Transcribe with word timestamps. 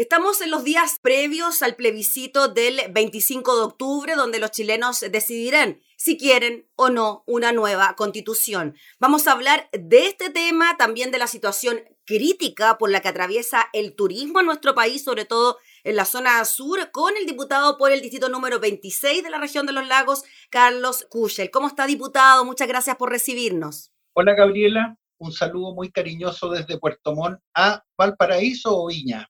Estamos 0.00 0.40
en 0.40 0.50
los 0.50 0.64
días 0.64 0.98
previos 1.02 1.60
al 1.60 1.76
plebiscito 1.76 2.48
del 2.48 2.80
25 2.90 3.54
de 3.54 3.62
octubre, 3.64 4.14
donde 4.14 4.38
los 4.38 4.50
chilenos 4.50 5.00
decidirán 5.00 5.78
si 5.98 6.16
quieren 6.16 6.66
o 6.74 6.88
no 6.88 7.22
una 7.26 7.52
nueva 7.52 7.94
constitución. 7.96 8.76
Vamos 8.98 9.28
a 9.28 9.32
hablar 9.32 9.68
de 9.72 10.06
este 10.06 10.30
tema, 10.30 10.78
también 10.78 11.10
de 11.10 11.18
la 11.18 11.26
situación 11.26 11.80
crítica 12.06 12.78
por 12.78 12.90
la 12.90 13.00
que 13.00 13.08
atraviesa 13.08 13.68
el 13.74 13.94
turismo 13.94 14.40
en 14.40 14.46
nuestro 14.46 14.74
país, 14.74 15.04
sobre 15.04 15.26
todo 15.26 15.58
en 15.84 15.96
la 15.96 16.06
zona 16.06 16.42
sur, 16.46 16.90
con 16.92 17.14
el 17.18 17.26
diputado 17.26 17.76
por 17.76 17.92
el 17.92 18.00
distrito 18.00 18.30
número 18.30 18.58
26 18.58 19.22
de 19.22 19.28
la 19.28 19.36
región 19.36 19.66
de 19.66 19.74
los 19.74 19.86
lagos, 19.86 20.24
Carlos 20.48 21.06
Kuschel. 21.10 21.50
¿Cómo 21.50 21.68
está, 21.68 21.86
diputado? 21.86 22.46
Muchas 22.46 22.68
gracias 22.68 22.96
por 22.96 23.10
recibirnos. 23.10 23.92
Hola, 24.14 24.32
Gabriela. 24.32 24.96
Un 25.18 25.32
saludo 25.32 25.74
muy 25.74 25.92
cariñoso 25.92 26.48
desde 26.48 26.78
Puerto 26.78 27.14
Montt 27.14 27.42
a 27.54 27.84
Valparaíso 27.98 28.74
o 28.74 28.86
Viña. 28.86 29.28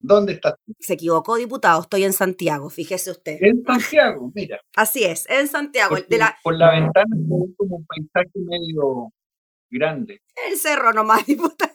¿Dónde 0.00 0.32
estás 0.32 0.54
Se 0.78 0.94
equivocó, 0.94 1.36
diputado. 1.36 1.82
Estoy 1.82 2.04
en 2.04 2.14
Santiago, 2.14 2.70
fíjese 2.70 3.10
usted. 3.10 3.36
En 3.40 3.62
Santiago, 3.64 4.32
mira. 4.34 4.60
Así 4.74 5.04
es, 5.04 5.28
en 5.28 5.46
Santiago. 5.46 5.96
de 5.96 6.18
la... 6.18 6.36
Por 6.42 6.56
la 6.56 6.70
ventana 6.70 7.14
es 7.14 7.56
como 7.56 7.76
un 7.76 7.86
paisaje 7.86 8.30
medio 8.34 9.12
grande. 9.70 10.22
El 10.48 10.56
cerro 10.56 10.92
nomás, 10.92 11.26
diputado. 11.26 11.74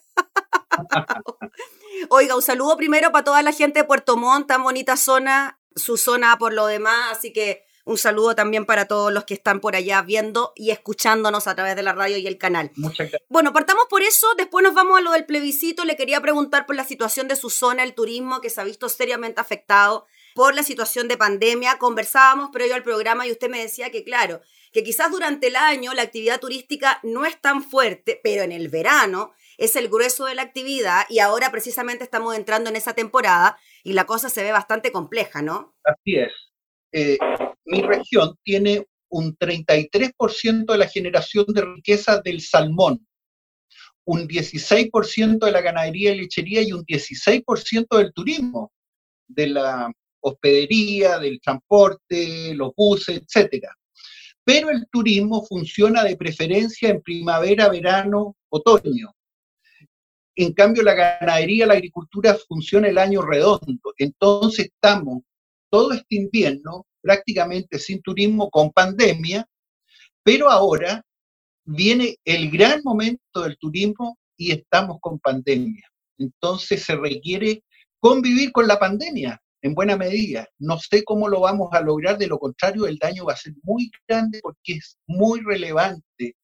Oiga, 2.10 2.36
un 2.36 2.42
saludo 2.42 2.76
primero 2.76 3.12
para 3.12 3.24
toda 3.24 3.42
la 3.44 3.52
gente 3.52 3.80
de 3.80 3.86
Puerto 3.86 4.18
Montt, 4.18 4.48
tan 4.48 4.64
bonita 4.64 4.98
zona, 4.98 5.60
su 5.76 5.96
zona 5.98 6.38
por 6.38 6.52
lo 6.54 6.66
demás, 6.66 7.12
así 7.12 7.32
que 7.32 7.65
un 7.86 7.98
saludo 8.00 8.36
también 8.36 8.66
para 8.66 8.88
todos 8.88 9.14
los 9.14 9.24
que 9.26 9.36
están 9.36 9.62
por 9.62 9.76
allá 9.76 10.02
viendo 10.02 10.54
y 10.56 10.72
escuchándonos 10.72 11.48
a 11.48 11.56
través 11.56 11.76
de 11.76 11.84
la 11.84 11.94
radio 11.94 12.18
y 12.18 12.26
el 12.26 12.38
canal. 12.38 12.72
Muchas 12.76 13.12
gracias. 13.12 13.22
Bueno, 13.30 13.54
partamos 13.54 13.86
por 13.90 14.02
eso, 14.02 14.28
después 14.38 14.64
nos 14.64 14.74
vamos 14.74 14.98
a 14.98 15.02
lo 15.02 15.12
del 15.12 15.26
plebiscito. 15.26 15.86
Le 15.86 15.96
quería 15.96 16.20
preguntar 16.20 16.66
por 16.66 16.76
la 16.76 16.84
situación 16.84 17.28
de 17.28 17.36
su 17.36 17.52
zona, 17.52 17.84
el 17.84 17.94
turismo, 17.94 18.42
que 18.42 18.50
se 18.50 18.60
ha 18.60 18.64
visto 18.64 18.90
seriamente 18.90 19.40
afectado 19.40 20.08
por 20.34 20.56
la 20.56 20.64
situación 20.64 21.08
de 21.08 21.16
pandemia. 21.16 21.78
Conversábamos 21.78 22.50
previo 22.52 22.74
al 22.74 22.84
programa 22.84 23.28
y 23.28 23.32
usted 23.32 23.50
me 23.50 23.62
decía 23.62 23.92
que, 23.92 24.04
claro, 24.04 24.42
que 24.74 24.84
quizás 24.84 25.12
durante 25.12 25.48
el 25.48 25.56
año 25.56 25.94
la 25.94 26.02
actividad 26.02 26.40
turística 26.40 27.00
no 27.04 27.26
es 27.26 27.40
tan 27.40 27.64
fuerte, 27.64 28.20
pero 28.24 28.42
en 28.42 28.52
el 28.52 28.68
verano 28.68 29.32
es 29.58 29.76
el 29.76 29.90
grueso 29.90 30.26
de 30.26 30.36
la 30.36 30.42
actividad 30.42 31.06
y 31.08 31.20
ahora 31.20 31.52
precisamente 31.52 32.04
estamos 32.04 32.36
entrando 32.36 32.70
en 32.70 32.76
esa 32.76 32.94
temporada 32.94 33.58
y 33.84 33.94
la 33.94 34.06
cosa 34.06 34.30
se 34.30 34.44
ve 34.44 34.52
bastante 34.52 34.92
compleja, 34.92 35.42
¿no? 35.42 35.74
Así 35.84 36.18
es. 36.18 36.32
Eh, 36.98 37.18
mi 37.66 37.82
región 37.82 38.38
tiene 38.42 38.88
un 39.10 39.36
33% 39.38 40.72
de 40.72 40.78
la 40.78 40.88
generación 40.88 41.46
de 41.50 41.62
riqueza 41.62 42.22
del 42.22 42.40
salmón, 42.40 43.06
un 44.06 44.26
16% 44.26 45.46
de 45.46 45.52
la 45.52 45.60
ganadería 45.60 46.14
y 46.14 46.22
lechería 46.22 46.62
y 46.62 46.72
un 46.72 46.86
16% 46.86 47.98
del 47.98 48.14
turismo, 48.14 48.72
de 49.28 49.48
la 49.48 49.92
hospedería, 50.22 51.20
del 51.20 51.42
transporte, 51.42 52.54
los 52.56 52.72
buses, 52.78 53.22
etc. 53.22 53.66
Pero 54.46 54.70
el 54.70 54.88
turismo 54.90 55.46
funciona 55.46 56.02
de 56.02 56.16
preferencia 56.16 56.88
en 56.88 57.02
primavera, 57.02 57.68
verano, 57.68 58.38
otoño. 58.48 59.14
En 60.38 60.54
cambio, 60.54 60.82
la 60.82 60.94
ganadería, 60.94 61.68
la 61.68 61.74
agricultura 61.74 62.38
funciona 62.48 62.88
el 62.88 62.98
año 62.98 63.22
redondo. 63.22 63.94
Entonces 63.98 64.68
estamos 64.68 65.24
todo 65.76 65.92
este 65.92 66.16
invierno 66.16 66.88
prácticamente 67.02 67.80
sin 67.80 68.02
turismo, 68.02 68.50
con 68.50 68.72
pandemia, 68.72 69.46
pero 70.24 70.50
ahora 70.50 71.04
viene 71.66 72.16
el 72.24 72.50
gran 72.50 72.80
momento 72.82 73.42
del 73.44 73.58
turismo 73.58 74.18
y 74.38 74.52
estamos 74.52 75.00
con 75.02 75.20
pandemia. 75.20 75.86
Entonces 76.18 76.82
se 76.84 76.96
requiere 76.96 77.62
convivir 78.00 78.54
con 78.54 78.70
la 78.70 78.80
pandemia 78.80 79.38
en 79.62 79.76
buena 79.76 79.98
medida. 79.98 80.48
No 80.60 80.80
sé 80.80 81.04
cómo 81.04 81.28
lo 81.28 81.42
vamos 81.42 81.68
a 81.74 81.82
lograr, 81.82 82.18
de 82.18 82.28
lo 82.28 82.40
contrario 82.40 82.88
el 82.88 82.98
daño 82.98 83.26
va 83.26 83.34
a 83.34 83.36
ser 83.36 83.52
muy 83.62 83.92
grande 84.08 84.40
porque 84.42 84.76
es 84.76 84.98
muy 85.08 85.42
relevante 85.42 86.38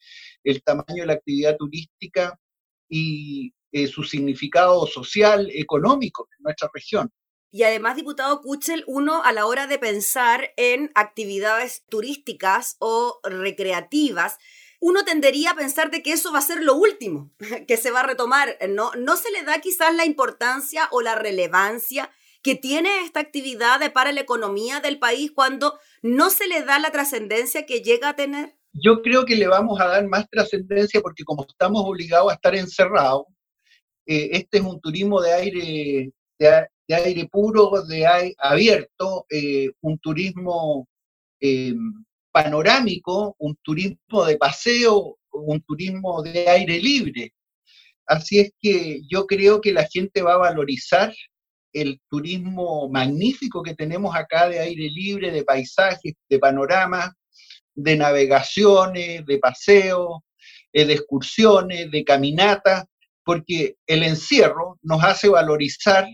el 0.44 0.62
tamaño 0.62 1.04
de 1.04 1.06
la 1.06 1.14
actividad 1.14 1.56
turística 1.56 2.38
y 2.90 3.54
eh, 3.72 3.88
su 3.88 4.04
significado 4.04 4.86
social, 4.88 5.50
económico 5.54 6.28
en 6.38 6.44
nuestra 6.44 6.70
región. 6.74 7.10
Y 7.52 7.64
además, 7.64 7.98
diputado 7.98 8.42
Kuchel, 8.42 8.86
uno 8.88 9.24
a 9.24 9.34
la 9.34 9.46
hora 9.46 9.68
de 9.68 9.78
pensar 9.78 10.54
en 10.56 10.90
actividades 10.96 11.84
turísticas 11.90 12.78
o 12.80 13.20
recreativas, 13.24 14.38
uno 14.80 15.04
tendería 15.04 15.52
a 15.52 15.56
pensar 15.56 15.92
de 15.92 16.02
que 16.02 16.14
eso 16.14 16.32
va 16.32 16.40
a 16.40 16.44
ser 16.44 16.64
lo 16.64 16.76
último 16.76 17.30
que 17.68 17.76
se 17.76 17.92
va 17.92 18.00
a 18.00 18.08
retomar. 18.08 18.58
No, 18.70 18.92
no 18.98 19.18
se 19.18 19.32
le 19.32 19.44
da 19.44 19.60
quizás 19.60 19.94
la 19.94 20.06
importancia 20.06 20.88
o 20.92 21.02
la 21.02 21.16
relevancia 21.16 22.10
que 22.42 22.56
tiene 22.56 23.04
esta 23.04 23.20
actividad 23.20 23.80
para 23.94 24.12
la 24.12 24.22
economía 24.22 24.80
del 24.80 24.98
país 24.98 25.32
cuando 25.36 25.78
no 26.02 26.30
se 26.30 26.48
le 26.48 26.64
da 26.64 26.80
la 26.80 26.92
trascendencia 26.92 27.66
que 27.66 27.82
llega 27.82 28.10
a 28.10 28.16
tener. 28.16 28.56
Yo 28.74 29.02
creo 29.02 29.26
que 29.26 29.36
le 29.36 29.48
vamos 29.48 29.80
a 29.80 29.88
dar 29.88 30.08
más 30.08 30.28
trascendencia 30.30 31.02
porque 31.02 31.26
como 31.26 31.46
estamos 31.48 31.84
obligados 31.86 32.32
a 32.32 32.36
estar 32.36 32.56
encerrados, 32.56 33.26
eh, 34.08 34.30
este 34.32 34.58
es 34.58 34.64
un 34.64 34.80
turismo 34.80 35.22
de 35.22 35.34
aire, 35.34 36.12
de 36.92 36.98
aire 36.98 37.30
puro, 37.32 37.84
de 37.84 38.06
aire 38.06 38.36
abierto, 38.38 39.26
eh, 39.30 39.72
un 39.82 39.98
turismo 40.00 40.90
eh, 41.40 41.74
panorámico, 42.34 43.34
un 43.40 43.56
turismo 43.64 44.26
de 44.26 44.38
paseo, 44.38 45.18
un 45.32 45.62
turismo 45.62 46.22
de 46.22 46.50
aire 46.50 46.80
libre. 46.82 47.34
Así 48.06 48.40
es 48.40 48.52
que 48.60 49.02
yo 49.10 49.26
creo 49.26 49.62
que 49.62 49.72
la 49.72 49.88
gente 49.88 50.22
va 50.22 50.34
a 50.34 50.50
valorizar 50.50 51.14
el 51.72 52.02
turismo 52.10 52.90
magnífico 52.90 53.64
que 53.64 53.74
tenemos 53.74 54.14
acá 54.14 54.50
de 54.50 54.60
aire 54.60 54.90
libre, 54.90 55.32
de 55.32 55.46
paisajes, 55.46 56.14
de 56.30 56.40
panoramas, 56.40 57.12
de 57.74 57.96
navegaciones, 57.96 59.26
de 59.26 59.38
paseo, 59.38 60.26
eh, 60.74 60.84
de 60.84 60.94
excursiones, 60.96 61.90
de 61.90 62.04
caminatas, 62.04 62.84
porque 63.24 63.76
el 63.88 64.04
encierro 64.04 64.78
nos 64.82 65.02
hace 65.06 65.30
valorizar 65.30 66.06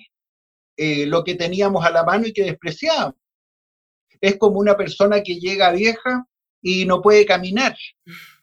eh, 0.78 1.06
lo 1.06 1.24
que 1.24 1.36
teníamos 1.36 1.86
a 1.86 1.92
la 1.92 2.04
mano 2.04 2.28
y 2.28 2.34
que 2.34 2.44
despreciábamos. 2.44 3.16
Es 4.22 4.38
como 4.38 4.60
una 4.60 4.78
persona 4.78 5.22
que 5.22 5.40
llega 5.40 5.72
vieja 5.72 6.26
y 6.62 6.86
no 6.86 7.02
puede 7.02 7.26
caminar, 7.26 7.76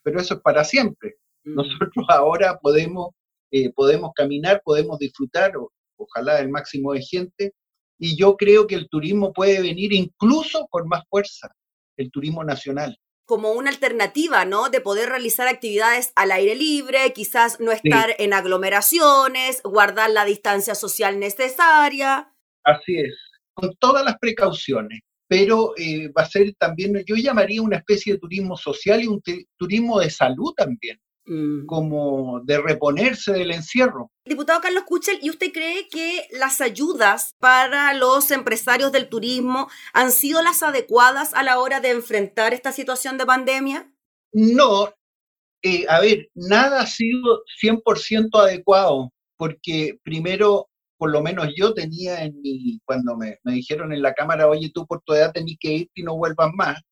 pero 0.02 0.20
eso 0.20 0.34
es 0.34 0.40
para 0.40 0.64
siempre. 0.64 1.16
Mm. 1.44 1.54
Nosotros 1.54 2.06
ahora 2.08 2.58
podemos, 2.58 3.10
eh, 3.50 3.72
podemos 3.72 4.12
caminar, 4.14 4.62
podemos 4.64 4.98
disfrutar, 4.98 5.52
ojalá 5.96 6.40
el 6.40 6.48
máximo 6.48 6.92
de 6.92 7.02
gente, 7.02 7.54
y 7.98 8.16
yo 8.16 8.36
creo 8.36 8.66
que 8.66 8.74
el 8.74 8.88
turismo 8.88 9.32
puede 9.32 9.62
venir 9.62 9.92
incluso 9.92 10.66
con 10.68 10.88
más 10.88 11.04
fuerza, 11.08 11.48
el 11.96 12.10
turismo 12.10 12.44
nacional 12.44 12.98
como 13.26 13.52
una 13.52 13.70
alternativa, 13.70 14.44
¿no? 14.44 14.68
De 14.68 14.80
poder 14.80 15.08
realizar 15.08 15.48
actividades 15.48 16.12
al 16.16 16.32
aire 16.32 16.54
libre, 16.54 17.12
quizás 17.14 17.60
no 17.60 17.72
estar 17.72 18.14
en 18.18 18.32
aglomeraciones, 18.32 19.62
guardar 19.62 20.10
la 20.10 20.24
distancia 20.24 20.74
social 20.74 21.18
necesaria. 21.18 22.32
Así 22.64 22.98
es, 22.98 23.14
con 23.54 23.74
todas 23.76 24.04
las 24.04 24.18
precauciones, 24.18 25.00
pero 25.26 25.72
eh, 25.76 26.08
va 26.08 26.22
a 26.22 26.28
ser 26.28 26.54
también, 26.58 27.02
yo 27.06 27.16
llamaría 27.16 27.62
una 27.62 27.78
especie 27.78 28.14
de 28.14 28.18
turismo 28.18 28.56
social 28.56 29.02
y 29.02 29.06
un 29.06 29.22
turismo 29.56 30.00
de 30.00 30.10
salud 30.10 30.52
también. 30.54 30.98
Mm. 31.26 31.64
como 31.64 32.40
de 32.44 32.60
reponerse 32.60 33.32
del 33.32 33.50
encierro. 33.50 34.10
Diputado 34.26 34.60
Carlos 34.60 34.84
Kuchel, 34.84 35.18
¿y 35.22 35.30
usted 35.30 35.52
cree 35.52 35.88
que 35.88 36.26
las 36.30 36.60
ayudas 36.60 37.34
para 37.38 37.94
los 37.94 38.30
empresarios 38.30 38.92
del 38.92 39.08
turismo 39.08 39.68
han 39.94 40.12
sido 40.12 40.42
las 40.42 40.62
adecuadas 40.62 41.32
a 41.32 41.42
la 41.42 41.58
hora 41.60 41.80
de 41.80 41.92
enfrentar 41.92 42.52
esta 42.52 42.72
situación 42.72 43.16
de 43.16 43.24
pandemia? 43.24 43.90
No, 44.32 44.92
eh, 45.62 45.86
a 45.88 46.00
ver, 46.00 46.28
nada 46.34 46.82
ha 46.82 46.86
sido 46.86 47.42
100% 47.58 48.38
adecuado, 48.38 49.10
porque 49.38 49.98
primero, 50.02 50.68
por 50.98 51.10
lo 51.10 51.22
menos 51.22 51.48
yo 51.56 51.72
tenía 51.72 52.22
en 52.22 52.38
mi, 52.42 52.80
cuando 52.84 53.16
me, 53.16 53.38
dijeron 53.44 53.94
en 53.94 54.02
la 54.02 54.12
cámara, 54.12 54.46
oye, 54.46 54.70
tú 54.74 54.86
por 54.86 55.00
tu 55.00 55.14
edad 55.14 55.32
tenés 55.32 55.56
que 55.58 55.72
ir 55.72 55.90
y 55.94 56.02
no 56.02 56.16
vuelvas 56.18 56.50
más, 56.54 56.82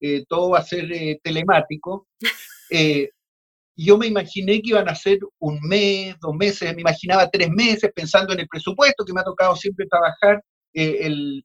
eh, 0.00 0.26
todo 0.28 0.50
va 0.50 0.58
a 0.58 0.64
ser 0.64 0.92
eh, 0.92 1.18
telemático. 1.22 2.06
yo 3.84 3.96
me 3.96 4.08
imaginé 4.08 4.60
que 4.60 4.70
iban 4.70 4.88
a 4.88 4.94
ser 4.94 5.20
un 5.38 5.60
mes, 5.62 6.16
dos 6.20 6.34
meses, 6.34 6.74
me 6.74 6.80
imaginaba 6.80 7.30
tres 7.30 7.48
meses 7.48 7.90
pensando 7.94 8.32
en 8.32 8.40
el 8.40 8.48
presupuesto 8.48 9.04
que 9.04 9.12
me 9.12 9.20
ha 9.20 9.24
tocado 9.24 9.54
siempre 9.54 9.86
trabajar, 9.86 10.42
eh, 10.74 10.98
el, 11.02 11.44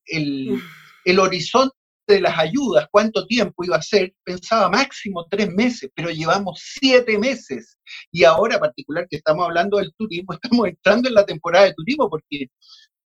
el, 1.05 1.19
horizonte 1.19 1.75
de 2.07 2.21
las 2.21 2.37
ayudas, 2.39 2.87
cuánto 2.91 3.27
tiempo 3.27 3.63
iba 3.63 3.77
a 3.77 3.81
ser, 3.83 4.13
pensaba 4.23 4.67
máximo 4.67 5.27
tres 5.29 5.47
meses, 5.53 5.91
pero 5.95 6.09
llevamos 6.09 6.59
siete 6.63 7.19
meses. 7.19 7.77
Y 8.11 8.23
ahora, 8.23 8.59
particular 8.59 9.05
que 9.07 9.17
estamos 9.17 9.45
hablando 9.45 9.77
del 9.77 9.93
turismo, 9.95 10.33
estamos 10.41 10.67
entrando 10.67 11.07
en 11.07 11.13
la 11.13 11.25
temporada 11.25 11.65
de 11.65 11.73
turismo 11.75 12.09
porque 12.09 12.47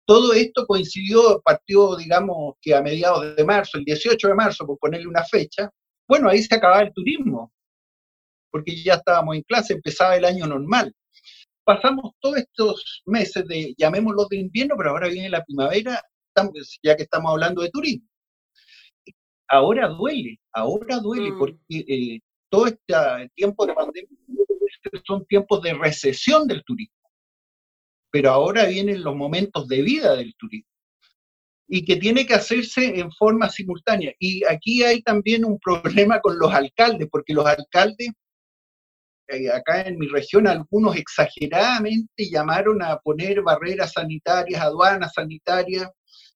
todo 0.04 0.32
esto 0.32 0.66
coincidió, 0.66 1.40
partió, 1.44 1.94
digamos, 1.96 2.56
que 2.60 2.74
a 2.74 2.82
mediados 2.82 3.36
de 3.36 3.44
marzo, 3.44 3.78
el 3.78 3.84
18 3.84 4.28
de 4.28 4.34
marzo, 4.34 4.66
por 4.66 4.78
ponerle 4.78 5.06
una 5.06 5.22
fecha, 5.24 5.70
bueno, 6.08 6.28
ahí 6.28 6.42
se 6.42 6.56
acababa 6.56 6.82
el 6.82 6.92
turismo 6.92 7.51
porque 8.52 8.82
ya 8.82 8.94
estábamos 8.94 9.34
en 9.36 9.42
clase, 9.42 9.72
empezaba 9.74 10.16
el 10.16 10.24
año 10.24 10.46
normal. 10.46 10.94
pasamos 11.64 12.12
todos 12.20 12.38
estos 12.38 13.02
meses 13.06 13.46
de, 13.46 13.74
llamémoslo 13.78 14.26
de 14.28 14.36
invierno, 14.36 14.74
pero 14.76 14.90
ahora 14.90 15.08
viene 15.08 15.30
la 15.30 15.44
primavera, 15.44 16.00
ya 16.82 16.96
que 16.96 17.04
estamos 17.04 17.30
hablando 17.32 17.62
de 17.62 17.70
turismo. 17.70 18.06
Ahora 19.48 19.88
duele, 19.88 20.38
ahora 20.52 20.98
duele, 20.98 21.32
mm. 21.32 21.38
porque 21.38 21.58
eh, 21.70 22.20
todo 22.50 22.66
este 22.66 23.30
tiempo 23.34 23.66
de 23.66 23.74
pandemia 23.74 24.08
son 25.06 25.24
tiempos 25.26 25.62
de 25.62 25.74
recesión 25.74 26.46
del 26.46 26.62
turismo. 26.64 26.94
Pero 28.10 28.30
ahora 28.30 28.66
vienen 28.66 29.02
los 29.02 29.16
momentos 29.16 29.66
de 29.68 29.82
vida 29.82 30.14
del 30.16 30.34
turismo 30.36 30.72
y 31.74 31.86
que 31.86 31.96
tiene 31.96 32.26
que 32.26 32.34
hacerse 32.34 33.00
en 33.00 33.10
forma 33.12 33.48
simultánea. 33.48 34.12
Y 34.18 34.44
aquí 34.44 34.82
hay 34.82 35.00
también 35.00 35.42
un 35.42 35.58
problema 35.58 36.20
con 36.20 36.38
los 36.38 36.52
alcaldes, 36.52 37.08
porque 37.10 37.32
los 37.32 37.46
alcaldes, 37.46 38.10
acá 39.52 39.82
en 39.82 39.98
mi 39.98 40.06
región, 40.08 40.46
algunos 40.46 40.96
exageradamente 40.96 42.30
llamaron 42.30 42.82
a 42.82 42.98
poner 42.98 43.42
barreras 43.42 43.92
sanitarias, 43.92 44.60
aduanas 44.60 45.12
sanitarias, 45.14 45.90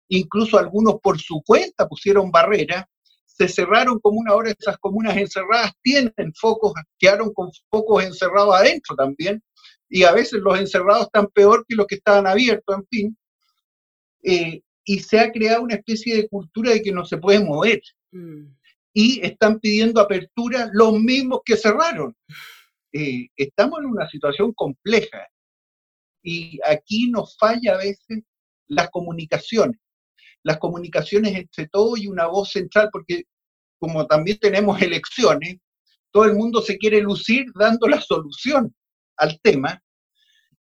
incluso 0.08 0.58
algunos 0.58 0.96
por 1.02 1.18
su 1.20 1.42
cuenta 1.44 1.88
pusieron 1.88 2.30
barreras, 2.30 2.84
se 3.24 3.48
cerraron 3.48 3.98
como 4.00 4.18
una 4.18 4.34
hora 4.34 4.54
esas 4.58 4.78
comunas 4.78 5.16
encerradas, 5.16 5.72
tienen 5.82 6.32
focos, 6.40 6.72
quedaron 6.98 7.32
con 7.34 7.50
focos 7.70 8.04
encerrados 8.04 8.54
adentro 8.54 8.96
también, 8.96 9.42
y 9.88 10.04
a 10.04 10.12
veces 10.12 10.40
los 10.40 10.58
encerrados 10.58 11.06
están 11.06 11.26
peor 11.28 11.64
que 11.68 11.76
los 11.76 11.86
que 11.86 11.96
estaban 11.96 12.26
abiertos, 12.26 12.76
en 12.76 12.86
fin. 12.86 13.18
Eh, 14.22 14.62
y 14.84 15.00
se 15.00 15.18
ha 15.18 15.30
creado 15.30 15.62
una 15.62 15.74
especie 15.74 16.16
de 16.16 16.28
cultura 16.28 16.70
de 16.72 16.82
que 16.82 16.92
no 16.92 17.04
se 17.04 17.18
puede 17.18 17.40
mover. 17.40 17.80
Mm. 18.12 18.46
Y 18.94 19.20
están 19.24 19.60
pidiendo 19.60 20.00
apertura 20.00 20.70
los 20.72 20.98
mismos 20.98 21.40
que 21.44 21.56
cerraron. 21.56 22.16
Eh, 22.96 23.28
estamos 23.36 23.80
en 23.80 23.86
una 23.86 24.08
situación 24.08 24.52
compleja 24.54 25.26
y 26.22 26.58
aquí 26.64 27.10
nos 27.10 27.36
falla 27.36 27.74
a 27.74 27.78
veces 27.78 28.22
las 28.68 28.88
comunicaciones, 28.90 29.78
las 30.42 30.58
comunicaciones 30.58 31.34
entre 31.34 31.68
todos 31.68 31.98
y 31.98 32.06
una 32.06 32.26
voz 32.26 32.52
central, 32.52 32.88
porque 32.90 33.24
como 33.78 34.06
también 34.06 34.38
tenemos 34.38 34.80
elecciones, 34.80 35.58
todo 36.10 36.24
el 36.24 36.34
mundo 36.34 36.62
se 36.62 36.78
quiere 36.78 37.00
lucir 37.02 37.44
dando 37.54 37.86
la 37.86 38.00
solución 38.00 38.74
al 39.18 39.38
tema 39.40 39.82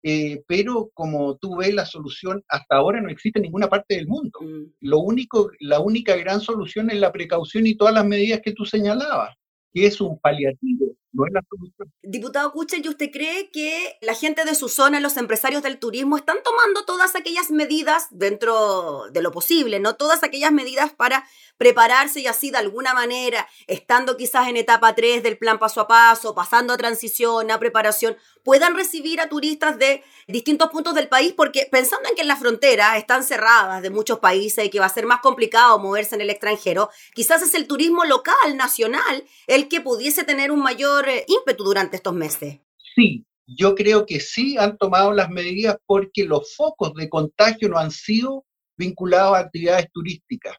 eh, 0.07 0.43
pero 0.47 0.91
como 0.93 1.35
tú 1.37 1.57
ves, 1.57 1.73
la 1.73 1.83
solución 1.83 2.43
hasta 2.47 2.75
ahora 2.75 3.01
no 3.01 3.09
existe 3.09 3.39
en 3.39 3.43
ninguna 3.43 3.67
parte 3.67 3.95
del 3.95 4.05
mundo. 4.05 4.37
Mm. 4.39 4.65
Lo 4.81 4.99
único, 4.99 5.49
la 5.59 5.79
única 5.79 6.15
gran 6.15 6.41
solución 6.41 6.91
es 6.91 6.99
la 6.99 7.11
precaución 7.11 7.65
y 7.65 7.75
todas 7.75 7.95
las 7.95 8.05
medidas 8.05 8.41
que 8.43 8.53
tú 8.53 8.65
señalabas, 8.65 9.35
que 9.73 9.87
es 9.87 9.99
un 9.99 10.19
paliativo 10.19 10.95
no 11.15 11.25
es 11.25 11.33
la 11.33 11.41
solución. 11.49 11.91
Diputado 12.03 12.51
Kuchel, 12.51 12.85
¿y 12.85 12.89
usted 12.89 13.09
cree 13.11 13.49
que 13.51 13.97
la 14.01 14.13
gente 14.13 14.43
de 14.43 14.53
su 14.53 14.69
zona, 14.69 14.99
los 14.99 15.17
empresarios 15.17 15.63
del 15.63 15.79
turismo, 15.79 16.17
están 16.17 16.37
tomando 16.43 16.83
todas 16.83 17.15
aquellas 17.15 17.51
medidas 17.51 18.07
dentro 18.11 19.05
de 19.11 19.21
lo 19.21 19.31
posible, 19.31 19.79
no 19.79 19.95
todas 19.95 20.23
aquellas 20.23 20.51
medidas 20.51 20.93
para 20.93 21.25
prepararse 21.57 22.19
y 22.19 22.27
así 22.27 22.51
de 22.51 22.57
alguna 22.57 22.93
manera, 22.93 23.47
estando 23.67 24.17
quizás 24.17 24.47
en 24.49 24.57
etapa 24.57 24.93
3 24.93 25.23
del 25.23 25.37
plan 25.37 25.57
paso 25.57 25.81
a 25.81 25.87
paso, 25.87 26.35
pasando 26.35 26.73
a 26.73 26.77
transición, 26.77 27.49
a 27.49 27.59
preparación, 27.59 28.17
puedan 28.43 28.75
recibir 28.75 29.21
a 29.21 29.29
turistas 29.29 29.79
de 29.79 30.03
distintos 30.27 30.69
puntos 30.69 30.93
del 30.95 31.07
país, 31.07 31.33
porque 31.35 31.67
pensando 31.71 32.09
en 32.09 32.15
que 32.15 32.21
en 32.21 32.27
las 32.27 32.39
fronteras 32.39 32.97
están 32.97 33.23
cerradas 33.23 33.81
de 33.81 33.89
muchos 33.89 34.19
países 34.19 34.65
y 34.65 34.69
que 34.69 34.79
va 34.79 34.85
a 34.85 34.89
ser 34.89 35.05
más 35.05 35.21
complicado 35.21 35.79
moverse 35.79 36.15
en 36.15 36.21
el 36.21 36.29
extranjero, 36.29 36.89
quizás 37.13 37.41
es 37.41 37.53
el 37.53 37.67
turismo 37.67 38.03
local, 38.03 38.55
nacional, 38.55 39.23
el 39.47 39.67
que 39.67 39.81
pudiese 39.81 40.23
tener 40.23 40.51
un 40.51 40.59
mayor 40.59 41.04
ímpetu 41.27 41.63
durante 41.63 41.95
estos 41.97 42.13
meses. 42.13 42.59
Sí, 42.95 43.25
yo 43.47 43.75
creo 43.75 44.05
que 44.05 44.19
sí 44.19 44.57
han 44.57 44.77
tomado 44.77 45.11
las 45.11 45.29
medidas 45.29 45.77
porque 45.85 46.23
los 46.23 46.55
focos 46.55 46.93
de 46.95 47.09
contagio 47.09 47.69
no 47.69 47.77
han 47.77 47.91
sido 47.91 48.45
vinculados 48.77 49.35
a 49.35 49.39
actividades 49.39 49.87
turísticas, 49.91 50.55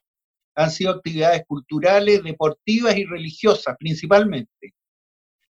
han 0.55 0.71
sido 0.71 0.91
actividades 0.91 1.43
culturales, 1.47 2.23
deportivas 2.23 2.97
y 2.97 3.05
religiosas 3.05 3.75
principalmente. 3.77 4.73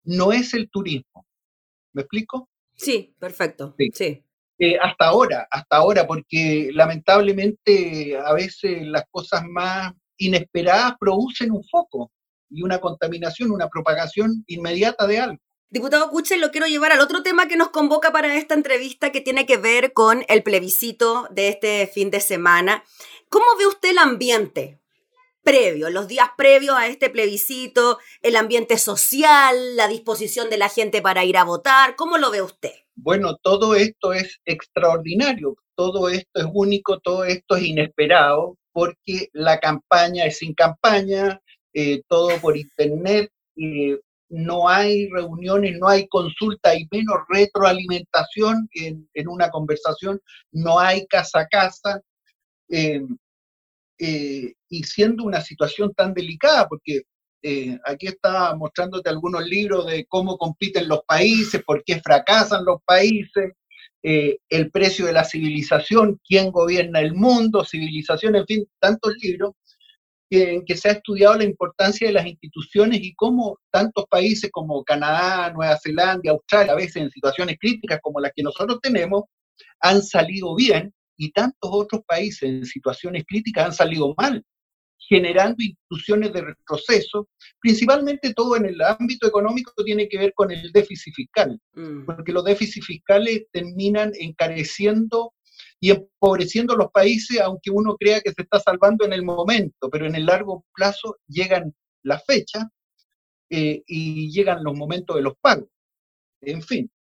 No 0.03 0.31
es 0.31 0.53
el 0.53 0.69
turismo. 0.69 1.25
¿Me 1.93 2.01
explico? 2.01 2.49
Sí, 2.75 3.13
perfecto. 3.19 3.75
Sí. 3.93 4.23
Eh, 4.57 4.77
hasta 4.81 5.07
ahora, 5.07 5.47
hasta 5.49 5.77
ahora, 5.77 6.05
porque 6.05 6.69
lamentablemente 6.73 8.17
a 8.17 8.33
veces 8.33 8.85
las 8.87 9.03
cosas 9.09 9.43
más 9.49 9.93
inesperadas 10.17 10.95
producen 10.99 11.51
un 11.51 11.63
foco 11.63 12.11
y 12.49 12.63
una 12.63 12.79
contaminación, 12.79 13.51
una 13.51 13.69
propagación 13.69 14.43
inmediata 14.47 15.07
de 15.07 15.19
algo. 15.19 15.39
Diputado 15.71 16.09
Kuchel, 16.09 16.41
lo 16.41 16.49
quiero 16.49 16.65
llevar 16.65 16.91
al 16.91 16.99
otro 16.99 17.21
tema 17.21 17.47
que 17.47 17.55
nos 17.55 17.69
convoca 17.69 18.11
para 18.11 18.35
esta 18.35 18.55
entrevista 18.55 19.11
que 19.11 19.21
tiene 19.21 19.45
que 19.45 19.57
ver 19.57 19.93
con 19.93 20.25
el 20.27 20.41
plebiscito 20.41 21.27
de 21.29 21.49
este 21.49 21.85
fin 21.85 22.09
de 22.09 22.21
semana. 22.21 22.83
¿Cómo 23.29 23.45
ve 23.59 23.67
usted 23.67 23.91
el 23.91 23.99
ambiente 23.99 24.79
previo, 25.43 25.91
los 25.91 26.07
días 26.07 26.29
previos 26.35 26.75
a 26.75 26.87
este 26.87 27.11
plebiscito, 27.11 27.99
el 28.23 28.35
ambiente 28.35 28.79
social, 28.79 29.75
la 29.75 29.87
disposición 29.87 30.49
de 30.49 30.57
la 30.57 30.69
gente 30.69 31.03
para 31.03 31.23
ir 31.23 31.37
a 31.37 31.43
votar? 31.43 31.95
¿Cómo 31.95 32.17
lo 32.17 32.31
ve 32.31 32.41
usted? 32.41 32.73
Bueno, 32.95 33.37
todo 33.41 33.75
esto 33.75 34.11
es 34.11 34.39
extraordinario, 34.45 35.55
todo 35.75 36.09
esto 36.09 36.41
es 36.41 36.47
único, 36.51 36.99
todo 36.99 37.25
esto 37.25 37.55
es 37.55 37.63
inesperado, 37.63 38.57
porque 38.73 39.29
la 39.33 39.59
campaña 39.59 40.25
es 40.25 40.39
sin 40.39 40.53
campaña, 40.53 41.41
eh, 41.73 42.01
todo 42.07 42.29
por 42.41 42.57
internet, 42.57 43.31
no 44.29 44.69
hay 44.69 45.07
reuniones, 45.09 45.77
no 45.79 45.87
hay 45.87 46.07
consulta, 46.07 46.69
hay 46.71 46.87
menos 46.91 47.17
retroalimentación 47.29 48.67
en, 48.73 49.27
una 49.27 49.49
conversación, 49.49 50.19
no 50.51 50.79
hay 50.79 51.05
casa 51.07 51.41
a 51.41 51.47
casa, 51.47 52.01
eh, 52.69 53.01
eh, 53.99 54.53
y 54.69 54.83
siendo 54.83 55.23
una 55.23 55.41
situación 55.41 55.93
tan 55.93 56.13
delicada, 56.13 56.67
porque 56.67 57.03
aquí 57.85 58.07
está 58.07 58.53
mostrándote 58.55 59.09
algunos 59.09 59.45
libros 59.47 59.85
de 59.85 60.05
cómo 60.07 60.37
compiten 60.37 60.87
los 60.87 61.03
países, 61.05 61.63
por 61.63 61.83
qué 61.85 62.01
fracasan 62.01 62.65
los 62.65 62.81
países, 62.83 63.53
el 64.01 64.71
precio 64.71 65.05
de 65.05 65.13
la 65.13 65.23
civilización, 65.23 66.19
quién 66.27 66.51
gobierna 66.51 66.99
el 66.99 67.13
mundo, 67.13 67.63
civilización, 67.63 68.35
en 68.35 68.45
fin, 68.45 68.65
tantos 68.79 69.15
libros, 69.21 69.53
en 70.29 70.63
que 70.65 70.77
se 70.77 70.89
ha 70.89 70.91
estudiado 70.93 71.35
la 71.37 71.43
importancia 71.43 72.07
de 72.07 72.13
las 72.13 72.27
instituciones 72.27 72.99
y 73.01 73.13
cómo 73.15 73.57
tantos 73.71 74.05
países 74.09 74.51
como 74.51 74.83
Canadá, 74.83 75.51
Nueva 75.51 75.77
Zelanda, 75.81 76.31
Australia, 76.31 76.73
a 76.73 76.75
veces 76.75 76.97
en 76.97 77.11
situaciones 77.11 77.57
críticas 77.59 77.99
como 78.01 78.19
las 78.19 78.31
que 78.35 78.43
nosotros 78.43 78.79
tenemos, 78.81 79.23
han 79.81 80.01
salido 80.01 80.55
bien 80.55 80.93
y 81.17 81.31
tantos 81.31 81.69
otros 81.73 82.01
países 82.07 82.43
en 82.43 82.65
situaciones 82.65 83.23
críticas 83.27 83.65
han 83.65 83.73
salido 83.73 84.13
mal, 84.17 84.43
generando 85.09 85.57
instituciones 85.63 86.31
de 86.31 86.41
retroceso, 86.41 87.27
principalmente 87.59 88.33
todo 88.33 88.55
en 88.55 88.65
el 88.65 88.81
ámbito 88.81 89.27
económico 89.27 89.71
tiene 89.83 90.07
que 90.07 90.19
ver 90.19 90.33
con 90.35 90.51
el 90.51 90.71
déficit 90.71 91.13
fiscal, 91.15 91.59
mm. 91.73 92.05
porque 92.05 92.31
los 92.31 92.45
déficits 92.45 92.85
fiscales 92.85 93.47
terminan 93.51 94.11
encareciendo 94.19 95.33
y 95.79 95.91
empobreciendo 95.91 96.75
los 96.75 96.91
países, 96.91 97.39
aunque 97.39 97.71
uno 97.71 97.95
crea 97.95 98.21
que 98.21 98.33
se 98.33 98.41
está 98.41 98.59
salvando 98.59 99.05
en 99.05 99.13
el 99.13 99.23
momento, 99.23 99.89
pero 99.89 100.05
en 100.05 100.15
el 100.15 100.25
largo 100.25 100.65
plazo 100.73 101.17
llegan 101.27 101.73
las 102.03 102.25
fechas 102.25 102.65
eh, 103.49 103.81
y 103.87 104.29
llegan 104.31 104.63
los 104.63 104.75
momentos 104.75 105.15
de 105.15 105.21
los 105.21 105.33
pagos. 105.39 105.69
En 106.41 106.61
fin, 106.61 106.91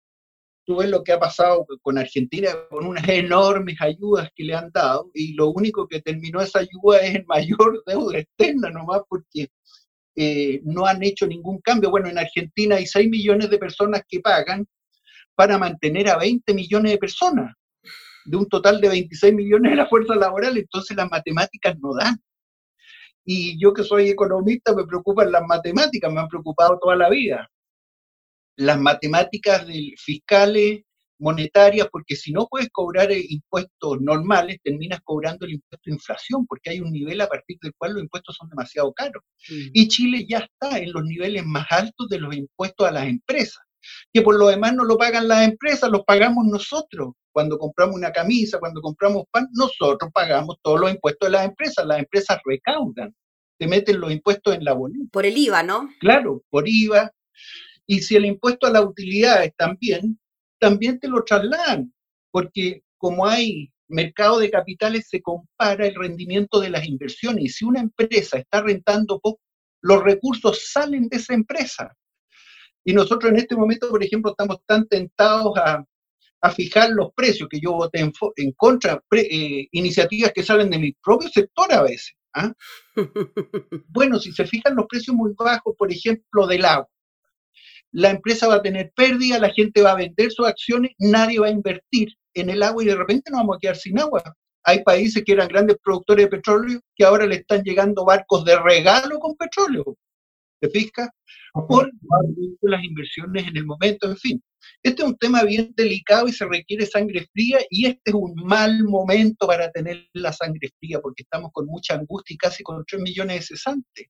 tú 0.65 0.77
ves 0.77 0.89
lo 0.89 1.03
que 1.03 1.13
ha 1.13 1.19
pasado 1.19 1.67
con 1.83 1.99
Argentina, 1.99 2.51
con 2.71 2.87
unas 2.87 3.09
enormes 3.09 3.77
ayudas 3.81 4.31
que 4.35 4.45
le 4.45 4.55
han 4.55 4.71
dado, 4.71 5.11
y 5.13 5.35
lo 5.35 5.49
único 5.49 5.89
que 5.89 6.01
terminó 6.01 6.41
esa 6.41 6.61
ayuda 6.61 7.01
es 7.01 7.17
el 7.17 7.27
mayor 7.27 7.83
deuda 7.87 8.19
externa 8.19 8.71
nomás, 8.71 9.03
porque 9.09 9.49
eh, 10.15 10.61
no 10.65 10.87
han 10.87 11.03
hecho 11.03 11.27
ningún 11.27 11.61
cambio. 11.61 11.91
Bueno, 11.91 12.09
en 12.09 12.19
Argentina 12.19 12.77
hay 12.77 12.87
6 12.87 13.09
millones 13.09 13.51
de 13.51 13.59
personas 13.59 14.03
que 14.09 14.21
pagan 14.21 14.67
para 15.35 15.59
mantener 15.59 16.09
a 16.09 16.19
20 16.19 16.53
millones 16.55 16.93
de 16.93 16.99
personas 16.99 17.55
de 18.29 18.37
un 18.37 18.49
total 18.49 18.81
de 18.81 18.89
26 18.89 19.35
millones 19.35 19.71
de 19.73 19.77
la 19.77 19.87
fuerza 19.87 20.15
laboral, 20.15 20.57
entonces 20.57 20.97
las 20.97 21.11
matemáticas 21.11 21.77
no 21.81 21.95
dan. 21.95 22.17
Y 23.25 23.61
yo 23.61 23.73
que 23.73 23.85
soy 23.85 24.09
economista 24.09 24.75
me 24.75 24.87
preocupan 24.87 25.33
las 25.33 25.43
matemáticas, 25.47 26.13
me 26.13 26.21
han 26.21 26.29
preocupado 26.29 26.79
toda 26.81 26.97
la 26.97 27.09
vida. 27.09 27.51
Las 28.57 28.79
matemáticas 28.79 29.67
fiscales, 29.99 30.83
monetarias, 31.19 31.89
porque 31.91 32.17
si 32.17 32.33
no 32.33 32.47
puedes 32.49 32.69
cobrar 32.71 33.11
impuestos 33.11 34.01
normales, 34.01 34.59
terminas 34.63 35.01
cobrando 35.05 35.47
el 35.47 35.55
impuesto 35.55 35.91
de 35.91 35.95
inflación, 35.95 36.47
porque 36.47 36.71
hay 36.71 36.81
un 36.81 36.93
nivel 36.93 37.21
a 37.21 37.29
partir 37.29 37.59
del 37.61 37.73
cual 37.77 37.95
los 37.95 38.03
impuestos 38.03 38.37
son 38.37 38.49
demasiado 38.49 38.93
caros. 38.93 39.23
Y 39.49 39.89
Chile 39.89 40.27
ya 40.29 40.39
está 40.39 40.79
en 40.79 40.93
los 40.93 41.05
niveles 41.05 41.45
más 41.45 41.67
altos 41.71 42.09
de 42.09 42.21
los 42.21 42.35
impuestos 42.35 42.87
a 42.87 42.93
las 42.93 43.07
empresas, 43.07 43.63
que 44.13 44.23
por 44.23 44.39
lo 44.39 44.49
demás 44.49 44.75
no 44.75 44.85
lo 44.85 44.97
pagan 44.97 45.29
las 45.29 45.47
empresas, 45.47 45.91
lo 45.91 46.05
pagamos 46.05 46.47
nosotros 46.47 47.15
cuando 47.33 47.59
compramos 47.59 47.97
una 47.97 48.11
camisa, 48.11 48.59
cuando 48.59 48.81
compramos 48.81 49.25
pan, 49.31 49.47
nosotros 49.53 50.11
pagamos 50.13 50.57
todos 50.63 50.81
los 50.81 50.91
impuestos 50.91 51.29
de 51.29 51.33
las 51.33 51.45
empresas, 51.45 51.87
las 51.87 52.01
empresas 52.01 52.39
recaudan, 52.45 53.15
te 53.59 53.67
meten 53.67 54.01
los 54.01 54.11
impuestos 54.11 54.55
en 54.55 54.65
la 54.65 54.73
boleta. 54.73 55.05
Por 55.13 55.25
el 55.25 55.37
IVA, 55.37 55.63
¿no? 55.63 55.89
Claro, 56.01 56.43
por 56.51 56.69
IVA. 56.69 57.13
Y 57.87 58.01
si 58.01 58.17
el 58.17 58.25
impuesto 58.25 58.67
a 58.67 58.71
las 58.71 58.85
utilidades 58.85 59.53
también, 59.57 60.19
también 60.59 60.99
te 60.99 61.09
lo 61.09 61.25
trasladan, 61.25 61.93
porque 62.31 62.83
como 62.99 63.27
hay 63.27 63.73
mercado 63.89 64.39
de 64.39 64.51
capitales, 64.51 65.09
se 65.09 65.23
compara 65.23 65.87
el 65.87 65.95
rendimiento 65.95 66.61
de 66.61 66.71
las 66.71 66.87
inversiones. 66.87 67.45
Y 67.45 67.49
si 67.49 67.65
una 67.65 67.81
empresa 67.81 68.39
está 68.39 68.63
rentando 68.63 69.19
poco, 69.19 69.41
los 69.81 70.03
recursos 70.03 70.71
salen 70.71 71.09
de 71.09 71.17
esa 71.17 71.35
empresa. 71.35 71.97
Y 72.85 72.93
nosotros 72.95 73.31
en 73.31 73.39
este 73.39 73.57
momento, 73.57 73.89
por 73.89 74.03
ejemplo, 74.03 74.31
estamos 74.31 74.59
tan 74.67 74.87
tentados 74.89 75.57
a, 75.57 75.85
fijar 76.55 76.91
los 76.91 77.13
precios, 77.15 77.49
que 77.51 77.61
yo 77.61 77.73
voté 77.73 77.99
en, 78.01 78.53
contra, 78.53 79.03
eh, 79.11 79.67
iniciativas 79.73 80.33
que 80.33 80.45
salen 80.45 80.71
de 80.71 80.79
mi 80.79 80.93
propio 80.93 81.29
sector 81.29 81.73
a 81.73 81.83
veces. 81.83 82.15
¿ah? 82.35 82.53
bueno, 83.89 84.21
si 84.21 84.33
se 84.33 84.47
fijan 84.47 84.77
los 84.77 84.87
precios 84.87 85.17
muy 85.17 85.33
bajos, 85.37 85.75
por 85.77 85.91
ejemplo, 85.91 86.47
del 86.47 86.65
agua, 86.65 86.89
la 87.93 88.11
empresa 88.11 88.47
va 88.47 88.57
a 88.57 88.63
tener 88.63 88.93
pérdida, 88.95 89.39
la 89.39 89.51
gente 89.51 89.83
va 89.83 89.93
a 89.93 89.97
vender 89.97 90.31
sus 90.31 90.47
acciones, 90.47 90.93
nadie 90.99 91.39
va 91.41 91.47
a 91.47 91.51
invertir 91.51 92.15
en 92.35 92.51
el 92.51 92.63
agua 92.63 92.83
y 92.83 92.87
de 92.87 92.97
repente 92.97 93.31
nos 93.31 93.41
vamos 93.41 93.57
a 93.57 93.61
quedar 93.61 93.77
sin 93.77 93.99
agua. 93.99 94.23
Hay 94.65 94.83
países 94.83 95.25
que 95.25 95.33
eran 95.33 95.49
grandes 95.49 95.79
productores 95.83 96.27
de 96.27 96.31
petróleo 96.31 96.81
que 96.95 97.05
ahora 97.05 97.27
le 97.27 97.37
están 97.37 97.63
llegando 97.63 98.05
barcos 98.05 98.45
de 98.45 98.59
regalo 98.59 99.19
con 99.19 99.37
petróleo. 99.37 99.97
¿Te 100.61 100.69
fijas? 100.71 101.09
Por 101.53 101.91
las 102.63 102.85
inversiones 102.85 103.47
en 103.47 103.57
el 103.57 103.67
momento, 103.67 104.09
en 104.09 104.17
fin. 104.17 104.43
Este 104.83 105.03
es 105.03 105.09
un 105.09 105.17
tema 105.17 105.43
bien 105.45 105.73
delicado 105.77 106.29
y 106.29 106.33
se 106.33 106.47
requiere 106.47 106.87
sangre 106.87 107.29
fría 107.33 107.59
y 107.71 107.87
este 107.87 108.03
es 108.07 108.15
un 108.15 108.35
mal 108.35 108.85
momento 108.85 109.47
para 109.47 109.71
tener 109.71 110.09
la 110.13 110.33
sangre 110.33 110.71
fría 110.79 111.01
porque 111.01 111.23
estamos 111.23 111.51
con 111.53 111.67
mucha 111.67 111.95
angustia 111.95 112.35
y 112.35 112.39
casi 112.39 112.63
con 112.63 112.85
3 112.85 113.03
millones 113.03 113.41
de 113.41 113.47
cesantes. 113.47 114.07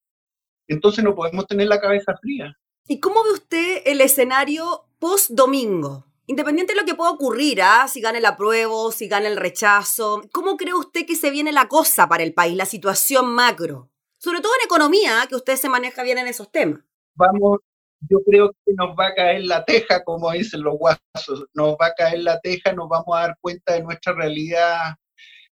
Entonces 0.67 1.05
no 1.05 1.15
podemos 1.15 1.47
tener 1.47 1.69
la 1.69 1.81
cabeza 1.81 2.15
fría. 2.21 2.55
¿Y 2.87 3.01
cómo 3.01 3.23
ve 3.25 3.33
usted 3.33 3.83
el 3.85 4.01
escenario 4.01 4.87
post-domingo? 4.99 6.07
Independiente 6.27 6.75
de 6.75 6.81
lo 6.81 6.87
que 6.87 6.95
pueda 6.95 7.11
ocurrir, 7.11 7.63
¿ah? 7.63 7.87
si 7.89 8.03
gana 8.03 8.19
el 8.19 8.27
apruebo, 8.27 8.93
si 8.93 9.09
gana 9.09 9.29
el 9.29 9.39
rechazo, 9.39 10.23
¿cómo 10.31 10.59
cree 10.59 10.75
usted 10.75 11.07
que 11.07 11.17
se 11.17 11.31
viene 11.31 11.53
la 11.53 11.69
cosa 11.69 12.07
para 12.07 12.23
el 12.23 12.35
país, 12.35 12.55
la 12.55 12.67
situación 12.67 13.33
macro? 13.33 13.91
Sobre 14.19 14.41
todo 14.41 14.53
en 14.59 14.67
economía, 14.67 15.27
que 15.29 15.37
usted 15.37 15.57
se 15.57 15.69
maneja 15.69 16.03
bien 16.03 16.19
en 16.19 16.27
esos 16.27 16.51
temas. 16.51 16.81
Vamos, 17.15 17.61
yo 18.09 18.19
creo 18.25 18.51
que 18.65 18.73
nos 18.75 18.91
va 18.99 19.09
a 19.09 19.15
caer 19.15 19.45
la 19.45 19.65
teja, 19.65 20.03
como 20.05 20.31
dicen 20.33 20.63
los 20.63 20.77
guasos, 20.77 21.47
nos 21.55 21.75
va 21.75 21.87
a 21.87 21.95
caer 21.95 22.21
la 22.21 22.41
teja, 22.41 22.73
nos 22.73 22.89
vamos 22.89 23.17
a 23.17 23.23
dar 23.23 23.37
cuenta 23.41 23.75
de 23.75 23.83
nuestra 23.83 24.13
realidad. 24.15 24.95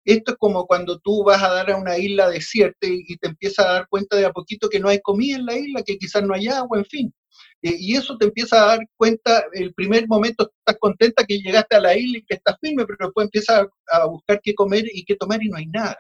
Esto 0.05 0.33
es 0.33 0.39
como 0.39 0.67
cuando 0.67 0.99
tú 0.99 1.25
vas 1.25 1.43
a 1.43 1.51
dar 1.51 1.71
a 1.71 1.77
una 1.77 1.97
isla 1.97 2.29
desierta 2.29 2.87
y, 2.87 3.17
te 3.17 3.29
empiezas 3.29 3.67
a 3.67 3.73
dar 3.73 3.89
cuenta 3.89 4.17
de 4.17 4.27
a 4.27 4.33
poquito 4.33 4.69
que 4.69 4.81
no 4.81 4.89
hay 4.89 5.01
comida 5.01 5.37
en 5.37 5.47
la 5.47 5.57
isla, 5.57 5.83
que 5.83 5.97
quizás 5.97 6.23
no 6.23 6.35
hay 6.35 6.49
agua, 6.49 6.79
en 6.79 6.85
fin. 6.85 7.15
Y 7.63 7.97
eso 7.97 8.19
te 8.19 8.27
empieza 8.27 8.63
a 8.63 8.67
dar 8.67 8.81
cuenta, 8.97 9.45
el 9.53 9.73
primer 9.73 10.07
momento 10.07 10.51
estás 10.59 10.79
contenta 10.79 11.25
que 11.25 11.39
llegaste 11.39 11.77
a 11.77 11.81
la 11.81 11.97
isla 11.97 12.19
y 12.19 12.25
que 12.25 12.35
estás 12.35 12.57
firme, 12.61 12.85
pero 12.85 13.07
después 13.07 13.25
empiezas 13.25 13.67
a, 13.91 14.07
buscar 14.07 14.41
qué 14.43 14.55
comer 14.55 14.85
y 14.93 15.05
qué 15.05 15.17
tomar 15.17 15.43
y 15.43 15.49
no 15.49 15.57
hay 15.57 15.67
nada, 15.67 15.99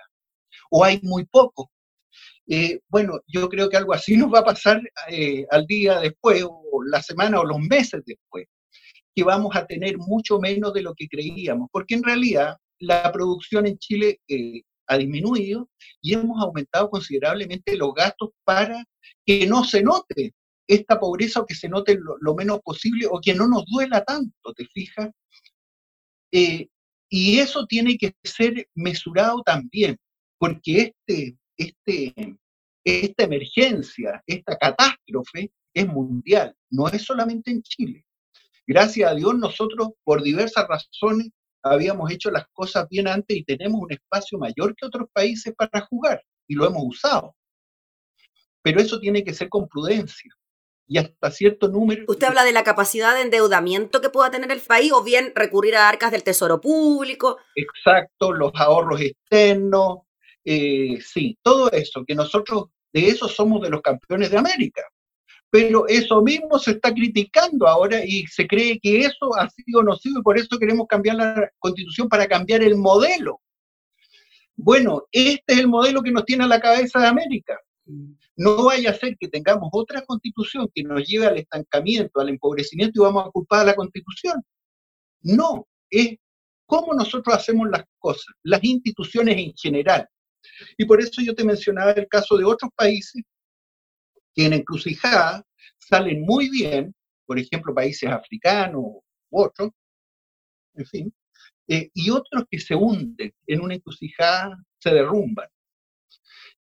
o 0.71 0.85
hay 0.85 1.00
muy 1.02 1.25
poco. 1.25 1.71
Eh, 2.46 2.80
bueno, 2.88 3.20
yo 3.26 3.48
creo 3.48 3.68
que 3.68 3.76
algo 3.76 3.94
así 3.94 4.16
nos 4.16 4.32
va 4.32 4.40
a 4.40 4.44
pasar 4.44 4.80
eh, 5.08 5.46
al 5.50 5.66
día 5.66 6.00
después, 6.00 6.44
o 6.46 6.82
la 6.84 7.02
semana 7.02 7.40
o 7.40 7.44
los 7.44 7.58
meses 7.58 8.02
después, 8.04 8.46
que 9.14 9.22
vamos 9.22 9.54
a 9.56 9.66
tener 9.66 9.96
mucho 9.98 10.38
menos 10.38 10.74
de 10.74 10.82
lo 10.82 10.94
que 10.94 11.08
creíamos, 11.08 11.68
porque 11.72 11.94
en 11.94 12.02
realidad 12.02 12.56
la 12.80 13.10
producción 13.12 13.66
en 13.66 13.78
Chile 13.78 14.20
ha 14.86 14.98
disminuido 14.98 15.70
y 16.00 16.14
hemos 16.14 16.42
aumentado 16.42 16.90
considerablemente 16.90 17.76
los 17.76 17.94
gastos 17.94 18.30
para 18.44 18.84
que 19.24 19.46
no 19.46 19.64
se 19.64 19.82
note 19.82 20.34
esta 20.66 20.98
pobreza 20.98 21.40
o 21.40 21.46
que 21.46 21.54
se 21.54 21.68
note 21.68 21.98
lo, 22.20 22.34
menos 22.34 22.60
posible 22.62 23.06
o 23.10 23.20
que 23.20 23.34
no 23.34 23.46
nos 23.46 23.64
duela 23.66 24.04
tanto, 24.04 24.52
¿te 24.54 24.66
fijas? 24.66 25.10
Eh, 26.32 26.68
y 27.08 27.38
eso 27.38 27.66
tiene 27.66 27.96
que 27.96 28.14
ser 28.24 28.68
mesurado 28.74 29.42
también, 29.44 29.96
porque 30.38 30.94
este, 31.06 31.36
este, 31.56 32.37
esta 32.84 33.25
emergencia, 33.25 34.23
esta 34.26 34.56
catástrofe 34.56 35.50
es 35.73 35.87
mundial, 35.87 36.54
no 36.70 36.88
es 36.88 37.02
solamente 37.02 37.50
en 37.50 37.62
Chile. 37.62 38.04
Gracias 38.66 39.11
a 39.11 39.14
Dios 39.14 39.37
nosotros, 39.37 39.88
por 40.04 40.23
diversas 40.23 40.66
razones, 40.68 41.30
habíamos 41.62 42.11
hecho 42.11 42.30
las 42.30 42.46
cosas 42.52 42.87
bien 42.88 43.08
antes 43.08 43.37
y 43.37 43.44
tenemos 43.44 43.80
un 43.80 43.92
espacio 43.92 44.38
mayor 44.38 44.75
que 44.76 44.87
otros 44.87 45.08
países 45.12 45.54
para 45.54 45.84
jugar 45.87 46.23
y 46.46 46.54
lo 46.54 46.66
hemos 46.66 46.82
usado. 46.84 47.34
Pero 48.62 48.80
eso 48.80 49.00
tiene 49.00 49.25
que 49.25 49.34
ser 49.34 49.49
con 49.49 49.68
prudencia 49.68 50.30
y 50.87 50.99
hasta 50.99 51.30
cierto 51.30 51.68
número. 51.68 52.04
Usted 52.08 52.26
habla 52.26 52.44
de 52.44 52.52
la 52.52 52.64
capacidad 52.64 53.14
de 53.14 53.23
endeudamiento 53.23 54.00
que 54.00 54.11
pueda 54.11 54.30
tener 54.30 54.50
el 54.50 54.61
país 54.61 54.92
o 54.92 55.02
bien 55.02 55.32
recurrir 55.34 55.76
a 55.76 55.88
arcas 55.88 56.12
del 56.12 56.23
Tesoro 56.23 56.61
Público. 56.61 57.38
Exacto, 57.54 58.32
los 58.32 58.52
ahorros 58.54 59.00
externos, 59.00 60.00
eh, 60.44 60.98
sí, 61.00 61.38
todo 61.42 61.70
eso, 61.72 62.04
que 62.06 62.14
nosotros 62.14 62.66
de 62.92 63.08
eso 63.08 63.28
somos 63.28 63.62
de 63.62 63.70
los 63.70 63.82
campeones 63.82 64.30
de 64.30 64.38
América. 64.38 64.82
Pero 65.50 65.86
eso 65.86 66.20
mismo 66.22 66.58
se 66.58 66.72
está 66.72 66.92
criticando 66.92 67.66
ahora 67.68 68.04
y 68.04 68.26
se 68.26 68.46
cree 68.46 68.78
que 68.80 69.00
eso 69.00 69.36
ha 69.38 69.48
sido 69.50 69.82
nocivo 69.82 70.18
y 70.18 70.22
por 70.22 70.38
eso 70.38 70.58
queremos 70.58 70.86
cambiar 70.88 71.16
la 71.16 71.50
constitución 71.58 72.08
para 72.08 72.26
cambiar 72.26 72.62
el 72.62 72.76
modelo. 72.76 73.40
Bueno, 74.56 75.04
este 75.12 75.54
es 75.54 75.58
el 75.60 75.68
modelo 75.68 76.02
que 76.02 76.12
nos 76.12 76.24
tiene 76.24 76.44
a 76.44 76.48
la 76.48 76.60
cabeza 76.60 77.00
de 77.00 77.06
América. 77.06 77.58
No 78.36 78.64
vaya 78.64 78.90
a 78.90 78.94
ser 78.94 79.16
que 79.18 79.28
tengamos 79.28 79.68
otra 79.72 80.04
constitución 80.04 80.68
que 80.74 80.82
nos 80.82 81.06
lleve 81.06 81.26
al 81.26 81.38
estancamiento, 81.38 82.20
al 82.20 82.30
empobrecimiento 82.30 83.00
y 83.00 83.04
vamos 83.04 83.26
a 83.26 83.30
culpar 83.30 83.60
a 83.60 83.64
la 83.64 83.74
constitución. 83.74 84.42
No, 85.22 85.66
es 85.90 86.16
cómo 86.66 86.94
nosotros 86.94 87.34
hacemos 87.34 87.68
las 87.70 87.84
cosas, 87.98 88.34
las 88.42 88.62
instituciones 88.64 89.36
en 89.38 89.52
general. 89.56 90.08
Y 90.76 90.84
por 90.84 91.00
eso 91.00 91.23
yo 91.23 91.34
te 91.34 91.44
mencionaba 91.44 91.92
el 91.92 92.08
caso 92.08 92.37
de 92.37 92.44
otros 92.44 92.70
países 92.75 93.23
que 94.34 94.46
en 94.46 94.52
encrucijada 94.54 95.44
salen 95.78 96.23
muy 96.23 96.50
bien, 96.50 96.94
por 97.26 97.38
ejemplo, 97.38 97.75
países 97.75 98.11
africanos 98.11 98.82
u 98.82 99.02
otros, 99.30 99.70
en 100.75 100.87
fin, 100.87 101.14
eh, 101.68 101.90
y 101.94 102.11
otros 102.11 102.44
que 102.50 102.58
se 102.58 102.75
hunden 102.75 103.32
en 103.46 103.61
una 103.61 103.75
encrucijada, 103.75 104.56
se 104.78 104.90
derrumban. 104.90 105.49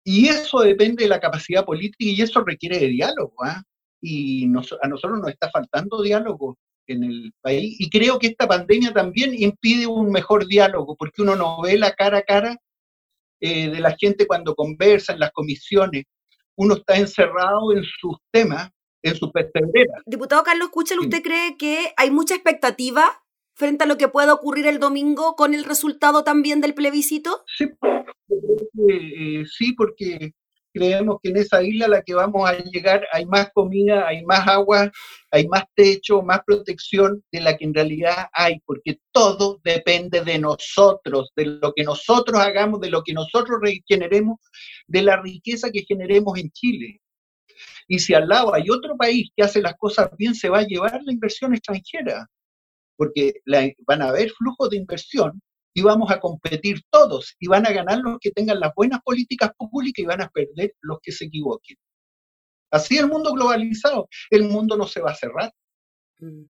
Y 0.05 0.29
eso 0.29 0.61
depende 0.61 1.03
de 1.03 1.09
la 1.09 1.21
capacidad 1.21 1.65
política 1.65 2.05
y 2.05 2.23
eso 2.23 2.43
requiere 2.45 2.79
de 2.79 2.87
diálogo. 2.87 3.35
¿ah? 3.45 3.63
Y 4.01 4.45
a 4.47 4.89
nosotros 4.89 5.19
nos 5.21 5.31
está 5.31 5.51
faltando 5.51 6.01
diálogo 6.01 6.57
en 6.87 7.05
el 7.05 7.33
país. 7.41 7.77
Y 7.81 7.91
creo 7.91 8.19
que 8.19 8.29
esta 8.29 8.47
pandemia 8.47 8.93
también 8.93 9.35
impide 9.35 9.87
un 9.87 10.11
mejor 10.13 10.47
diálogo, 10.47 10.95
porque 10.97 11.23
uno 11.23 11.35
no 11.35 11.61
ve 11.61 11.77
la 11.77 11.93
cara 11.93 12.19
a 12.19 12.23
cara 12.23 12.57
eh, 13.41 13.71
de 13.71 13.81
la 13.81 13.95
gente 13.99 14.27
cuando 14.27 14.55
conversa 14.55 15.13
en 15.13 15.21
las 15.21 15.33
comisiones. 15.33 16.05
Uno 16.57 16.75
está 16.75 16.97
encerrado 16.97 17.73
en 17.77 17.85
sus 17.85 18.17
temas, 18.31 18.71
en 19.03 19.15
su 19.15 19.31
perseveranza. 19.31 20.03
Diputado 20.07 20.43
Carlos 20.43 20.71
Kuchel, 20.71 21.01
¿usted 21.01 21.23
cree 21.23 21.57
que 21.59 21.93
hay 21.97 22.11
mucha 22.11 22.35
expectativa 22.35 23.23
frente 23.55 23.85
a 23.85 23.87
lo 23.87 23.99
que 23.99 24.09
pueda 24.09 24.33
ocurrir 24.33 24.67
el 24.67 24.79
domingo 24.79 25.35
con 25.37 25.55
el 25.55 25.65
resultado 25.65 26.25
también 26.25 26.61
del 26.61 26.75
plebiscito? 26.75 27.45
Sí, 27.57 27.67
eh, 28.89 29.45
sí, 29.47 29.73
porque 29.73 30.33
creemos 30.77 31.17
que 31.23 31.31
en 31.31 31.39
esa 31.39 31.63
isla 31.63 31.87
a 31.87 31.89
la 31.89 32.03
que 32.03 32.15
vamos 32.15 32.49
a 32.49 32.59
llegar 32.59 33.07
hay 33.13 33.25
más 33.25 33.51
comida, 33.55 34.07
hay 34.07 34.23
más 34.25 34.47
agua, 34.47 34.91
hay 35.31 35.49
más 35.49 35.65
techo, 35.75 36.23
más 36.23 36.41
protección 36.45 37.25
de 37.33 37.41
la 37.41 37.57
que 37.57 37.65
en 37.65 37.73
realidad 37.73 38.29
hay, 38.33 38.61
porque 38.67 38.99
todo 39.11 39.59
depende 39.65 40.21
de 40.21 40.39
nosotros, 40.39 41.33
de 41.35 41.47
lo 41.47 41.73
que 41.75 41.83
nosotros 41.83 42.39
hagamos, 42.39 42.81
de 42.81 42.91
lo 42.91 43.03
que 43.03 43.15
nosotros 43.15 43.59
generemos, 43.89 44.39
de 44.87 45.03
la 45.03 45.17
riqueza 45.23 45.71
que 45.71 45.85
generemos 45.89 46.39
en 46.39 46.51
Chile. 46.51 47.01
Y 47.89 47.99
si 47.99 48.13
al 48.13 48.29
lado 48.29 48.55
hay 48.55 48.69
otro 48.69 48.97
país 48.99 49.31
que 49.35 49.45
hace 49.45 49.63
las 49.63 49.77
cosas 49.79 50.11
bien, 50.19 50.35
se 50.35 50.51
va 50.51 50.59
a 50.59 50.67
llevar 50.67 51.01
la 51.03 51.13
inversión 51.13 51.55
extranjera 51.55 52.29
porque 52.97 53.35
van 53.87 54.03
a 54.03 54.09
haber 54.09 54.31
flujos 54.31 54.71
de 54.71 54.79
inversión 54.79 55.41
y 55.77 55.83
vamos 55.83 56.11
a 56.11 56.19
competir 56.19 56.81
todos 56.91 57.37
y 57.39 57.49
van 57.49 57.67
a 57.67 57.71
ganar 57.71 57.99
los 57.99 58.17
que 58.19 58.31
tengan 58.31 58.61
las 58.61 58.73
buenas 58.75 58.99
políticas 59.03 59.51
públicas 59.59 60.03
y 60.03 60.07
van 60.07 60.23
a 60.23 60.31
perder 60.31 60.73
los 60.81 60.99
que 61.03 61.13
se 61.13 61.27
equivoquen. 61.27 61.77
Así 62.71 62.97
el 62.97 63.09
mundo 63.09 63.35
globalizado, 63.35 64.09
el 64.31 64.45
mundo 64.45 64.79
no 64.79 64.87
se 64.87 65.03
va 65.03 65.11
a 65.11 65.15
cerrar. 65.15 65.53
Mm. 66.19 66.45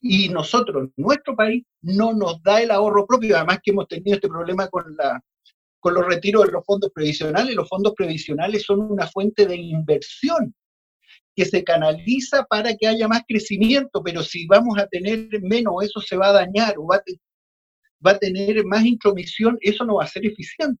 Y 0.00 0.30
nosotros, 0.30 0.88
nuestro 0.96 1.36
país, 1.36 1.62
no 1.82 2.14
nos 2.14 2.42
da 2.42 2.62
el 2.62 2.70
ahorro 2.70 3.06
propio, 3.06 3.36
además 3.36 3.58
que 3.62 3.72
hemos 3.72 3.88
tenido 3.88 4.14
este 4.14 4.28
problema 4.28 4.66
con, 4.68 4.96
la, 4.96 5.20
con 5.78 5.92
los 5.92 6.06
retiros 6.06 6.46
de 6.46 6.52
los 6.52 6.64
fondos 6.64 6.90
previsionales. 6.94 7.54
Los 7.54 7.68
fondos 7.68 7.92
previsionales 7.94 8.62
son 8.62 8.80
una 8.80 9.06
fuente 9.06 9.44
de 9.44 9.56
inversión 9.56 10.54
que 11.36 11.44
se 11.44 11.62
canaliza 11.62 12.44
para 12.44 12.74
que 12.74 12.86
haya 12.86 13.06
más 13.06 13.20
crecimiento, 13.28 14.02
pero 14.02 14.22
si 14.22 14.46
vamos 14.46 14.78
a 14.78 14.86
tener 14.86 15.28
menos, 15.42 15.74
eso 15.82 16.00
se 16.00 16.16
va 16.16 16.28
a 16.28 16.32
dañar 16.32 16.78
o 16.78 16.86
va 16.86 16.96
a, 16.96 17.02
va 18.04 18.12
a 18.12 18.18
tener 18.18 18.64
más 18.64 18.84
intromisión, 18.84 19.58
eso 19.60 19.84
no 19.84 19.96
va 19.96 20.04
a 20.04 20.08
ser 20.08 20.26
eficiente. 20.26 20.80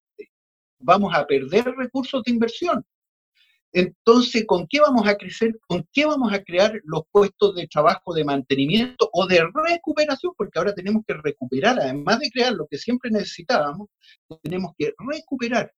Vamos 0.78 1.14
a 1.14 1.26
perder 1.26 1.64
recursos 1.76 2.22
de 2.24 2.32
inversión. 2.32 2.84
Entonces, 3.74 4.44
¿con 4.46 4.66
qué 4.66 4.80
vamos 4.80 5.08
a 5.08 5.16
crecer? 5.16 5.58
¿Con 5.66 5.88
qué 5.92 6.04
vamos 6.04 6.30
a 6.32 6.42
crear 6.42 6.78
los 6.84 7.02
puestos 7.10 7.54
de 7.54 7.66
trabajo 7.66 8.12
de 8.12 8.22
mantenimiento 8.22 9.08
o 9.12 9.26
de 9.26 9.42
recuperación? 9.54 10.34
Porque 10.36 10.58
ahora 10.58 10.74
tenemos 10.74 11.02
que 11.06 11.14
recuperar, 11.14 11.78
además 11.80 12.18
de 12.18 12.30
crear 12.30 12.52
lo 12.52 12.66
que 12.66 12.76
siempre 12.76 13.10
necesitábamos, 13.10 13.88
tenemos 14.42 14.72
que 14.76 14.92
recuperar. 14.98 15.72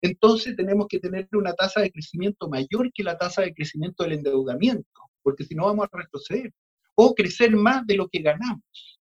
Entonces, 0.00 0.56
tenemos 0.56 0.86
que 0.88 0.98
tener 0.98 1.28
una 1.32 1.52
tasa 1.52 1.82
de 1.82 1.92
crecimiento 1.92 2.48
mayor 2.48 2.90
que 2.94 3.02
la 3.02 3.18
tasa 3.18 3.42
de 3.42 3.52
crecimiento 3.52 4.04
del 4.04 4.14
endeudamiento, 4.14 5.02
porque 5.22 5.44
si 5.44 5.54
no 5.54 5.66
vamos 5.66 5.88
a 5.92 5.96
retroceder 5.98 6.54
o 6.94 7.14
crecer 7.14 7.54
más 7.54 7.86
de 7.86 7.96
lo 7.96 8.08
que 8.08 8.20
ganamos. 8.20 8.98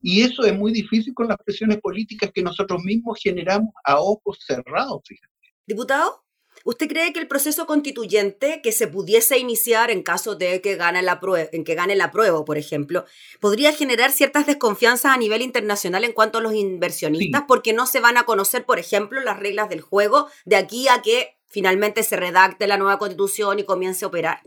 Y 0.00 0.22
eso 0.22 0.44
es 0.44 0.56
muy 0.56 0.72
difícil 0.72 1.14
con 1.14 1.28
las 1.28 1.38
presiones 1.38 1.78
políticas 1.80 2.30
que 2.32 2.42
nosotros 2.42 2.82
mismos 2.82 3.18
generamos 3.22 3.74
a 3.84 4.00
ojos 4.00 4.38
cerrados, 4.46 5.02
fíjate. 5.06 5.32
Diputado, 5.66 6.24
¿Usted 6.64 6.88
cree 6.88 7.12
que 7.12 7.20
el 7.20 7.28
proceso 7.28 7.66
constituyente 7.66 8.60
que 8.62 8.72
se 8.72 8.88
pudiese 8.88 9.38
iniciar 9.38 9.90
en 9.90 10.02
caso 10.02 10.34
de 10.34 10.60
que 10.60 10.76
gane 10.76 11.02
la 11.02 11.20
en 11.52 11.64
que 11.64 11.74
gane 11.74 11.94
la 11.94 12.10
prueba, 12.10 12.44
por 12.44 12.58
ejemplo, 12.58 13.04
podría 13.40 13.72
generar 13.72 14.10
ciertas 14.10 14.46
desconfianzas 14.46 15.12
a 15.12 15.16
nivel 15.16 15.42
internacional 15.42 16.04
en 16.04 16.12
cuanto 16.12 16.38
a 16.38 16.40
los 16.40 16.54
inversionistas 16.54 17.44
porque 17.46 17.72
no 17.72 17.86
se 17.86 18.00
van 18.00 18.16
a 18.16 18.24
conocer, 18.24 18.64
por 18.64 18.78
ejemplo, 18.78 19.20
las 19.20 19.38
reglas 19.38 19.68
del 19.68 19.80
juego 19.80 20.28
de 20.44 20.56
aquí 20.56 20.88
a 20.88 21.00
que 21.00 21.38
finalmente 21.46 22.02
se 22.02 22.16
redacte 22.16 22.66
la 22.66 22.76
nueva 22.76 22.98
constitución 22.98 23.58
y 23.58 23.64
comience 23.64 24.04
a 24.04 24.08
operar? 24.08 24.40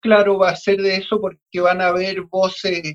Claro, 0.00 0.38
va 0.38 0.50
a 0.50 0.56
ser 0.56 0.78
de 0.78 0.96
eso 0.96 1.20
porque 1.20 1.60
van 1.60 1.80
a 1.80 1.88
haber 1.88 2.22
voces 2.22 2.94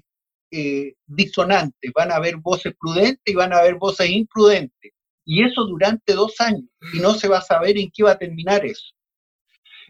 eh, 0.51 0.93
disonantes, 1.05 1.91
van 1.95 2.11
a 2.11 2.15
haber 2.15 2.37
voces 2.37 2.73
prudentes 2.79 3.21
y 3.25 3.35
van 3.35 3.53
a 3.53 3.57
haber 3.59 3.75
voces 3.75 4.09
imprudentes 4.09 4.91
y 5.25 5.43
eso 5.43 5.65
durante 5.65 6.13
dos 6.13 6.39
años, 6.41 6.69
y 6.93 6.99
no 6.99 7.13
se 7.13 7.27
va 7.27 7.37
a 7.37 7.43
saber 7.43 7.77
en 7.77 7.91
qué 7.91 8.03
va 8.03 8.11
a 8.11 8.17
terminar 8.17 8.65
eso. 8.65 8.93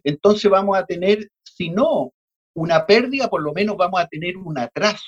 Entonces 0.03 0.49
vamos 0.51 0.77
a 0.77 0.85
tener, 0.85 1.31
si 1.43 1.69
no 1.69 2.13
una 2.53 2.85
pérdida, 2.85 3.29
por 3.29 3.41
lo 3.41 3.53
menos 3.53 3.77
vamos 3.77 4.01
a 4.01 4.07
tener 4.07 4.35
un 4.37 4.57
atraso 4.57 5.05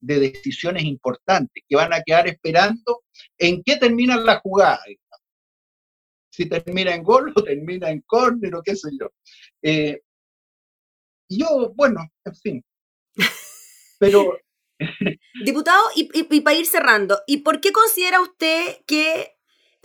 de 0.00 0.18
decisiones 0.18 0.84
importantes 0.84 1.62
que 1.68 1.76
van 1.76 1.92
a 1.92 2.02
quedar 2.02 2.26
esperando 2.26 3.02
en 3.36 3.62
qué 3.62 3.76
termina 3.76 4.16
la 4.16 4.40
jugada. 4.40 4.80
Si 6.32 6.48
termina 6.48 6.94
en 6.94 7.02
gol 7.02 7.32
o 7.36 7.42
termina 7.42 7.90
en 7.90 8.00
córner 8.02 8.54
o 8.54 8.62
qué 8.62 8.76
sé 8.76 8.88
yo. 8.98 9.10
Eh, 9.62 10.00
yo, 11.28 11.72
bueno, 11.76 12.00
en 12.24 12.34
fin. 12.34 12.64
Pero 13.98 14.38
Diputado, 15.44 15.82
y, 15.94 16.40
para 16.40 16.56
ir 16.56 16.66
cerrando, 16.66 17.20
¿y 17.26 17.38
por 17.38 17.60
qué 17.60 17.72
considera 17.72 18.20
usted 18.20 18.78
que 18.86 19.36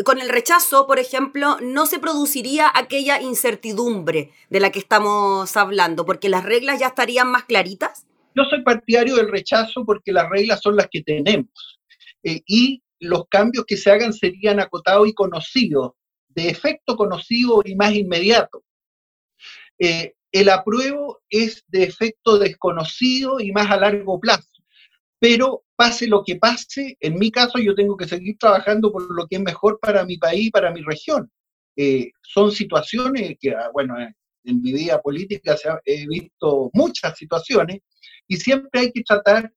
con 0.04 0.20
el 0.20 0.30
rechazo, 0.30 0.88
por 0.88 1.00
ejemplo, 1.00 1.58
no 1.62 1.86
se 1.86 2.00
produciría 2.00 2.70
aquella 2.74 3.22
incertidumbre 3.22 4.32
de 4.50 4.60
la 4.60 4.72
que 4.72 4.80
estamos 4.80 5.56
hablando, 5.56 6.06
porque 6.06 6.28
las 6.28 6.44
reglas 6.44 6.80
ya 6.80 6.88
estarían 6.88 7.30
más 7.30 7.46
claritas? 7.46 8.06
Yo 8.36 8.44
soy 8.44 8.62
partidario 8.64 9.16
del 9.16 9.32
rechazo 9.32 9.86
porque 9.86 10.12
las 10.12 10.30
reglas 10.30 10.60
son 10.62 10.76
las 10.76 10.88
que 10.92 11.02
tenemos 11.02 11.80
eh, 12.24 12.42
y 12.46 12.84
los 13.00 13.28
cambios 13.30 13.66
que 13.66 13.78
se 13.78 13.92
hagan 13.92 14.12
serían 14.12 14.60
acotados 14.60 15.08
y 15.08 15.14
conocidos, 15.14 15.94
de 16.30 16.50
efecto 16.50 16.98
conocido 16.98 17.62
y 17.64 17.76
más 17.76 17.94
inmediato. 17.94 18.64
Eh, 19.80 20.14
el 20.34 20.50
apruebo 20.50 21.22
es 21.30 21.64
de 21.68 21.84
efecto 21.84 22.38
desconocido 22.38 23.40
y 23.40 23.54
más 23.54 23.72
a 23.72 23.78
largo 23.78 24.20
plazo 24.20 24.55
pero 25.20 25.64
pase 25.76 26.08
lo 26.08 26.24
que 26.24 26.36
pase, 26.36 26.98
en 27.00 27.18
mi 27.18 27.32
caso 27.32 27.60
yo 27.60 27.76
tengo 27.76 27.98
que 27.98 28.08
seguir 28.08 28.38
trabajando 28.38 28.92
por 28.92 29.14
lo 29.14 29.28
que 29.28 29.38
es 29.38 29.42
mejor 29.42 29.80
para 29.80 30.06
mi 30.06 30.18
país, 30.18 30.52
para 30.52 30.72
mi 30.72 30.82
región. 30.82 31.30
Eh, 31.76 32.12
son 32.22 32.52
situaciones 32.52 33.36
que, 33.40 33.52
ah, 33.52 33.70
bueno, 33.74 33.96
en 33.98 34.62
mi 34.62 34.74
vida 34.74 35.02
política 35.02 35.58
he 35.86 36.08
visto 36.08 36.70
muchas 36.74 37.18
situaciones 37.18 37.80
y 38.28 38.38
siempre 38.38 38.82
hay 38.82 38.92
que 38.92 39.04
tratar, 39.04 39.52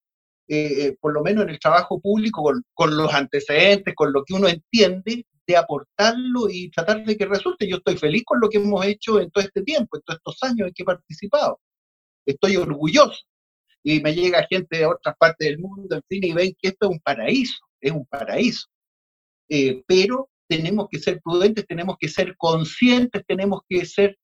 eh, 0.48 0.86
eh, 0.86 0.96
por 1.00 1.12
lo 1.12 1.22
menos 1.22 1.44
en 1.44 1.50
el 1.50 1.58
trabajo 1.60 2.00
público, 2.00 2.42
con, 2.42 2.62
con, 2.74 2.96
los 2.96 3.12
antecedentes, 3.12 3.94
con 3.94 4.12
lo 4.12 4.24
que 4.24 4.34
uno 4.34 4.48
entiende, 4.48 5.26
de 5.46 5.56
aportarlo 5.56 6.50
y 6.50 6.70
tratar 6.70 7.04
de 7.04 7.16
que 7.16 7.26
resulte. 7.26 7.68
Yo 7.68 7.76
estoy 7.76 7.96
feliz 7.96 8.22
con 8.24 8.40
lo 8.40 8.48
que 8.48 8.58
hemos 8.58 8.84
hecho 8.84 9.20
en 9.20 9.30
todo 9.30 9.44
este 9.44 9.62
tiempo, 9.62 9.96
en 9.96 10.02
todos 10.02 10.18
estos 10.18 10.42
años 10.42 10.68
en 10.68 10.74
que 10.74 10.82
he 10.82 10.86
participado. 10.86 11.60
Estoy 12.26 12.56
orgulloso 12.56 13.27
y 13.90 14.02
me 14.02 14.14
llega 14.14 14.46
gente 14.50 14.78
de 14.78 14.86
otras 14.86 15.16
partes 15.16 15.48
del 15.48 15.58
mundo, 15.60 15.96
en 15.96 16.02
fin, 16.06 16.22
y 16.22 16.32
ven 16.32 16.54
que 16.60 16.68
esto 16.68 16.86
es 16.86 16.90
un 16.90 17.00
paraíso, 17.00 17.58
es 17.80 17.90
un 17.90 18.04
paraíso. 18.04 18.66
Eh, 19.48 19.82
pero 19.86 20.28
tenemos 20.46 20.88
que 20.90 20.98
ser 20.98 21.22
prudentes, 21.22 21.66
tenemos 21.66 21.96
que 21.98 22.08
ser 22.08 22.36
conscientes, 22.36 23.24
tenemos 23.26 23.62
que 23.66 23.86
ser 23.86 24.18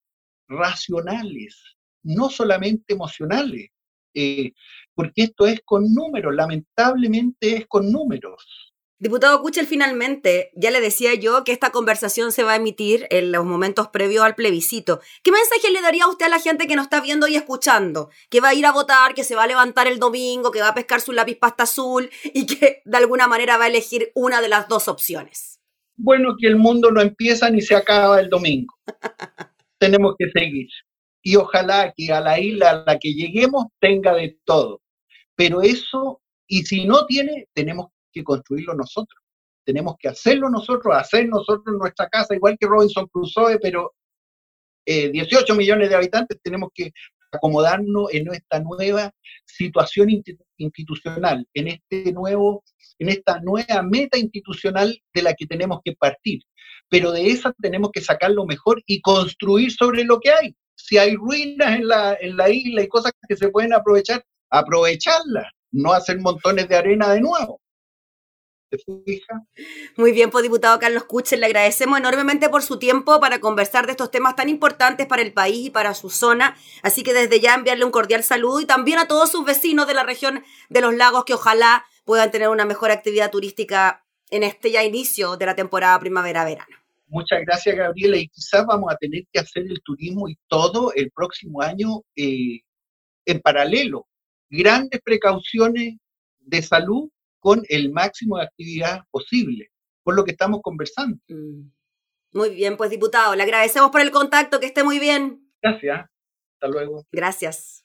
racionales, 0.49 1.57
no 2.03 2.29
solamente 2.29 2.93
emocionales, 2.93 3.71
eh, 4.13 4.53
porque 4.95 5.23
esto 5.23 5.47
es 5.47 5.63
con 5.65 5.95
números, 5.95 6.35
lamentablemente 6.35 7.57
es 7.57 7.67
con 7.67 7.91
números. 7.91 8.74
Diputado 9.05 9.43
Kuchel, 9.43 9.67
finalmente, 9.67 10.51
ya 10.55 10.71
le 10.71 10.81
decía 10.81 11.13
yo 11.13 11.45
que 11.45 11.53
esta 11.53 11.73
conversación 11.73 12.33
se 12.33 12.43
va 12.43 12.53
a 12.53 12.57
emitir 12.57 13.07
en 13.11 13.33
los 13.33 13.45
momentos 13.45 13.89
previos 13.89 14.25
al 14.25 14.35
plebiscito. 14.35 15.03
¿Qué 15.23 15.31
mensaje 15.31 15.71
le 15.71 15.83
daría 15.83 16.05
a 16.05 16.09
usted 16.09 16.25
a 16.25 16.31
la 16.31 16.39
gente 16.39 16.67
que 16.67 16.75
nos 16.75 16.85
está 16.85 17.03
viendo 17.03 17.29
y 17.29 17.37
escuchando? 17.37 18.09
Que 18.31 18.41
va 18.41 18.49
a 18.49 18.55
ir 18.55 18.65
a 18.65 18.73
votar, 18.73 19.13
que 19.13 19.23
se 19.23 19.35
va 19.35 19.43
a 19.43 19.47
levantar 19.47 19.89
el 19.89 19.99
domingo, 19.99 20.51
que 20.51 20.63
va 20.63 20.69
a 20.69 20.75
pescar 20.75 21.03
su 21.03 21.13
lápiz 21.13 21.37
pasta 21.37 21.65
azul 21.65 22.09
y 22.25 22.47
que 22.47 22.81
de 22.83 22.97
alguna 22.97 23.29
manera 23.29 23.59
va 23.59 23.65
a 23.65 23.69
elegir 23.69 24.11
una 24.15 24.41
de 24.41 24.49
las 24.49 24.69
dos 24.69 24.89
opciones. 24.89 25.61
Bueno, 25.97 26.37
que 26.41 26.47
el 26.47 26.57
mundo 26.57 26.91
no 26.91 27.03
empieza 27.03 27.51
ni 27.51 27.61
se 27.61 27.77
acaba 27.77 28.19
el 28.21 28.31
domingo. 28.31 28.73
Tenemos 29.79 30.15
que 30.19 30.31
seguir. 30.31 30.69
Y 31.21 31.37
ojalá 31.37 31.93
que 31.95 32.11
a 32.11 32.23
la 32.23 32.41
isla 32.41 32.71
a 32.71 32.85
la 32.87 32.99
que 32.99 33.13
lleguemos 33.13 33.67
tenga 33.81 34.15
de 34.15 34.39
todo. 34.47 34.81
Pero 35.37 35.61
eso, 35.61 36.23
y 36.47 36.63
si 36.63 36.87
no 36.87 37.05
tiene, 37.05 37.49
tenemos 37.53 37.91
que 38.15 38.25
construirlo 38.25 38.75
nosotros. 38.75 39.21
Tenemos 39.65 39.97
que 39.99 40.09
hacerlo 40.09 40.49
nosotros, 40.49 40.95
hacer 40.97 41.29
nosotros 41.29 41.77
nuestra 41.79 42.09
casa, 42.09 42.35
igual 42.35 42.57
que 42.59 42.67
Robinson 42.67 43.07
Crusoe, 43.09 43.59
pero 43.61 43.95
18 44.87 45.53
eh, 45.53 45.57
millones 45.57 45.89
de 45.89 45.97
habitantes 45.97 46.39
tenemos 46.43 46.71
que 46.75 46.93
acomodarnos 47.33 48.13
en 48.13 48.33
esta 48.33 48.61
nueva 48.61 49.11
situación 49.45 50.09
institucional, 50.57 51.47
en 51.55 51.69
este 51.69 52.13
nuevo, 52.13 52.63
en 52.99 53.09
esta 53.09 53.41
nueva 53.41 53.83
meta 53.83 54.19
institucional 54.19 54.97
de 55.13 55.23
la 55.23 55.35
que 55.35 55.47
tenemos 55.47 55.81
que 55.85 55.93
partir. 55.93 56.41
Pero 56.89 57.11
de 57.11 57.29
esa 57.29 57.53
tenemos 57.61 57.91
que 57.93 58.01
sacar 58.01 58.31
lo 58.31 58.47
mejor 58.47 58.83
y 58.87 59.01
construir 59.01 59.73
sobre 59.73 60.05
lo 60.05 60.21
que 60.21 60.31
hay. 60.31 60.55
Si 60.77 60.99
hay 60.99 61.15
ruinas 61.17 61.77
en 61.77 61.89
la, 61.89 62.17
en 62.21 62.37
la 62.37 62.51
isla 62.51 62.83
y 62.83 62.89
cosas 62.89 63.13
que 63.29 63.37
se 63.37 63.49
pueden 63.49 63.73
aprovechar, 63.73 64.25
aprovecharlas, 64.51 65.47
no 65.73 65.93
hacer 65.93 66.21
montones 66.21 66.69
de 66.69 66.77
arena 66.77 67.13
de 67.13 67.21
nuevo. 67.21 67.61
Muy 69.97 70.13
bien, 70.13 70.31
pues 70.31 70.43
diputado 70.43 70.79
Carlos 70.79 71.05
Kuchel, 71.05 71.41
le 71.41 71.47
agradecemos 71.47 71.99
enormemente 71.99 72.49
por 72.49 72.63
su 72.63 72.79
tiempo 72.79 73.21
para 73.21 73.41
conversar 73.41 73.87
de 73.87 73.93
estos 73.93 74.11
temas 74.11 74.37
tan 74.37 74.49
importantes 74.49 75.07
para 75.07 75.23
el 75.23 75.33
país 75.33 75.67
y 75.67 75.71
para 75.71 75.95
su 75.95 76.11
zona. 76.11 76.57
Así 76.83 77.03
que 77.03 77.13
desde 77.13 77.41
ya 77.41 77.55
enviarle 77.55 77.85
un 77.85 77.91
cordial 77.91 78.23
saludo 78.23 78.61
y 78.61 78.67
también 78.67 78.99
a 78.99 79.09
todos 79.09 79.31
sus 79.31 79.45
vecinos 79.45 79.87
de 79.87 79.95
la 79.95 80.03
región 80.03 80.45
de 80.69 80.81
los 80.81 80.95
lagos 80.95 81.25
que 81.25 81.35
ojalá 81.35 81.85
puedan 82.05 82.31
tener 82.31 82.49
una 82.49 82.65
mejor 82.65 82.91
actividad 82.91 83.31
turística 83.31 84.05
en 84.31 84.43
este 84.43 84.71
ya 84.71 84.83
inicio 84.83 85.37
de 85.37 85.47
la 85.47 85.55
temporada 85.55 85.99
primavera-verano. 85.99 86.77
Muchas 87.07 87.43
gracias, 87.43 87.77
Gabriela. 87.77 88.17
Y 88.17 88.29
quizás 88.29 88.65
vamos 88.67 88.93
a 88.93 88.97
tener 88.97 89.23
que 89.33 89.39
hacer 89.39 89.65
el 89.65 89.81
turismo 89.83 90.29
y 90.29 90.37
todo 90.49 90.93
el 90.95 91.11
próximo 91.11 91.63
año 91.63 92.03
eh, 92.17 92.61
en 93.27 93.41
paralelo. 93.41 94.07
Grandes 94.51 95.01
precauciones 95.03 95.97
de 96.41 96.63
salud 96.63 97.11
con 97.45 97.63
el 97.69 97.93
máximo 97.93 98.39
de 98.39 98.45
actividad 98.45 99.03
posible, 99.11 99.71
por 100.03 100.17
lo 100.17 100.25
que 100.25 100.31
estamos 100.31 100.61
conversando. 100.63 101.19
Mm. 101.29 101.69
Muy 102.33 102.55
bien, 102.55 102.79
pues 102.79 102.89
diputado, 102.89 103.37
le 103.37 103.43
agradecemos 103.43 103.91
por 103.91 104.01
el 104.01 104.11
contacto, 104.11 104.61
que 104.61 104.67
esté 104.67 104.83
muy 104.83 104.99
bien. 104.99 105.53
Gracias, 105.63 106.09
hasta 106.55 106.69
luego. 106.69 107.05
Gracias. 107.13 107.85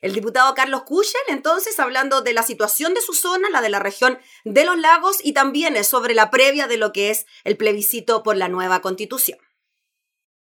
El 0.00 0.14
diputado 0.14 0.54
Carlos 0.54 0.84
Kuchel, 0.84 1.20
entonces, 1.28 1.78
hablando 1.78 2.22
de 2.22 2.32
la 2.32 2.42
situación 2.42 2.94
de 2.94 3.02
su 3.02 3.12
zona, 3.12 3.50
la 3.50 3.60
de 3.60 3.68
la 3.68 3.80
región 3.80 4.18
de 4.46 4.64
los 4.64 4.78
lagos, 4.78 5.18
y 5.22 5.34
también 5.34 5.84
sobre 5.84 6.14
la 6.14 6.30
previa 6.30 6.66
de 6.66 6.78
lo 6.78 6.92
que 6.92 7.10
es 7.10 7.26
el 7.44 7.58
plebiscito 7.58 8.22
por 8.22 8.38
la 8.38 8.48
nueva 8.48 8.80
constitución. 8.80 9.38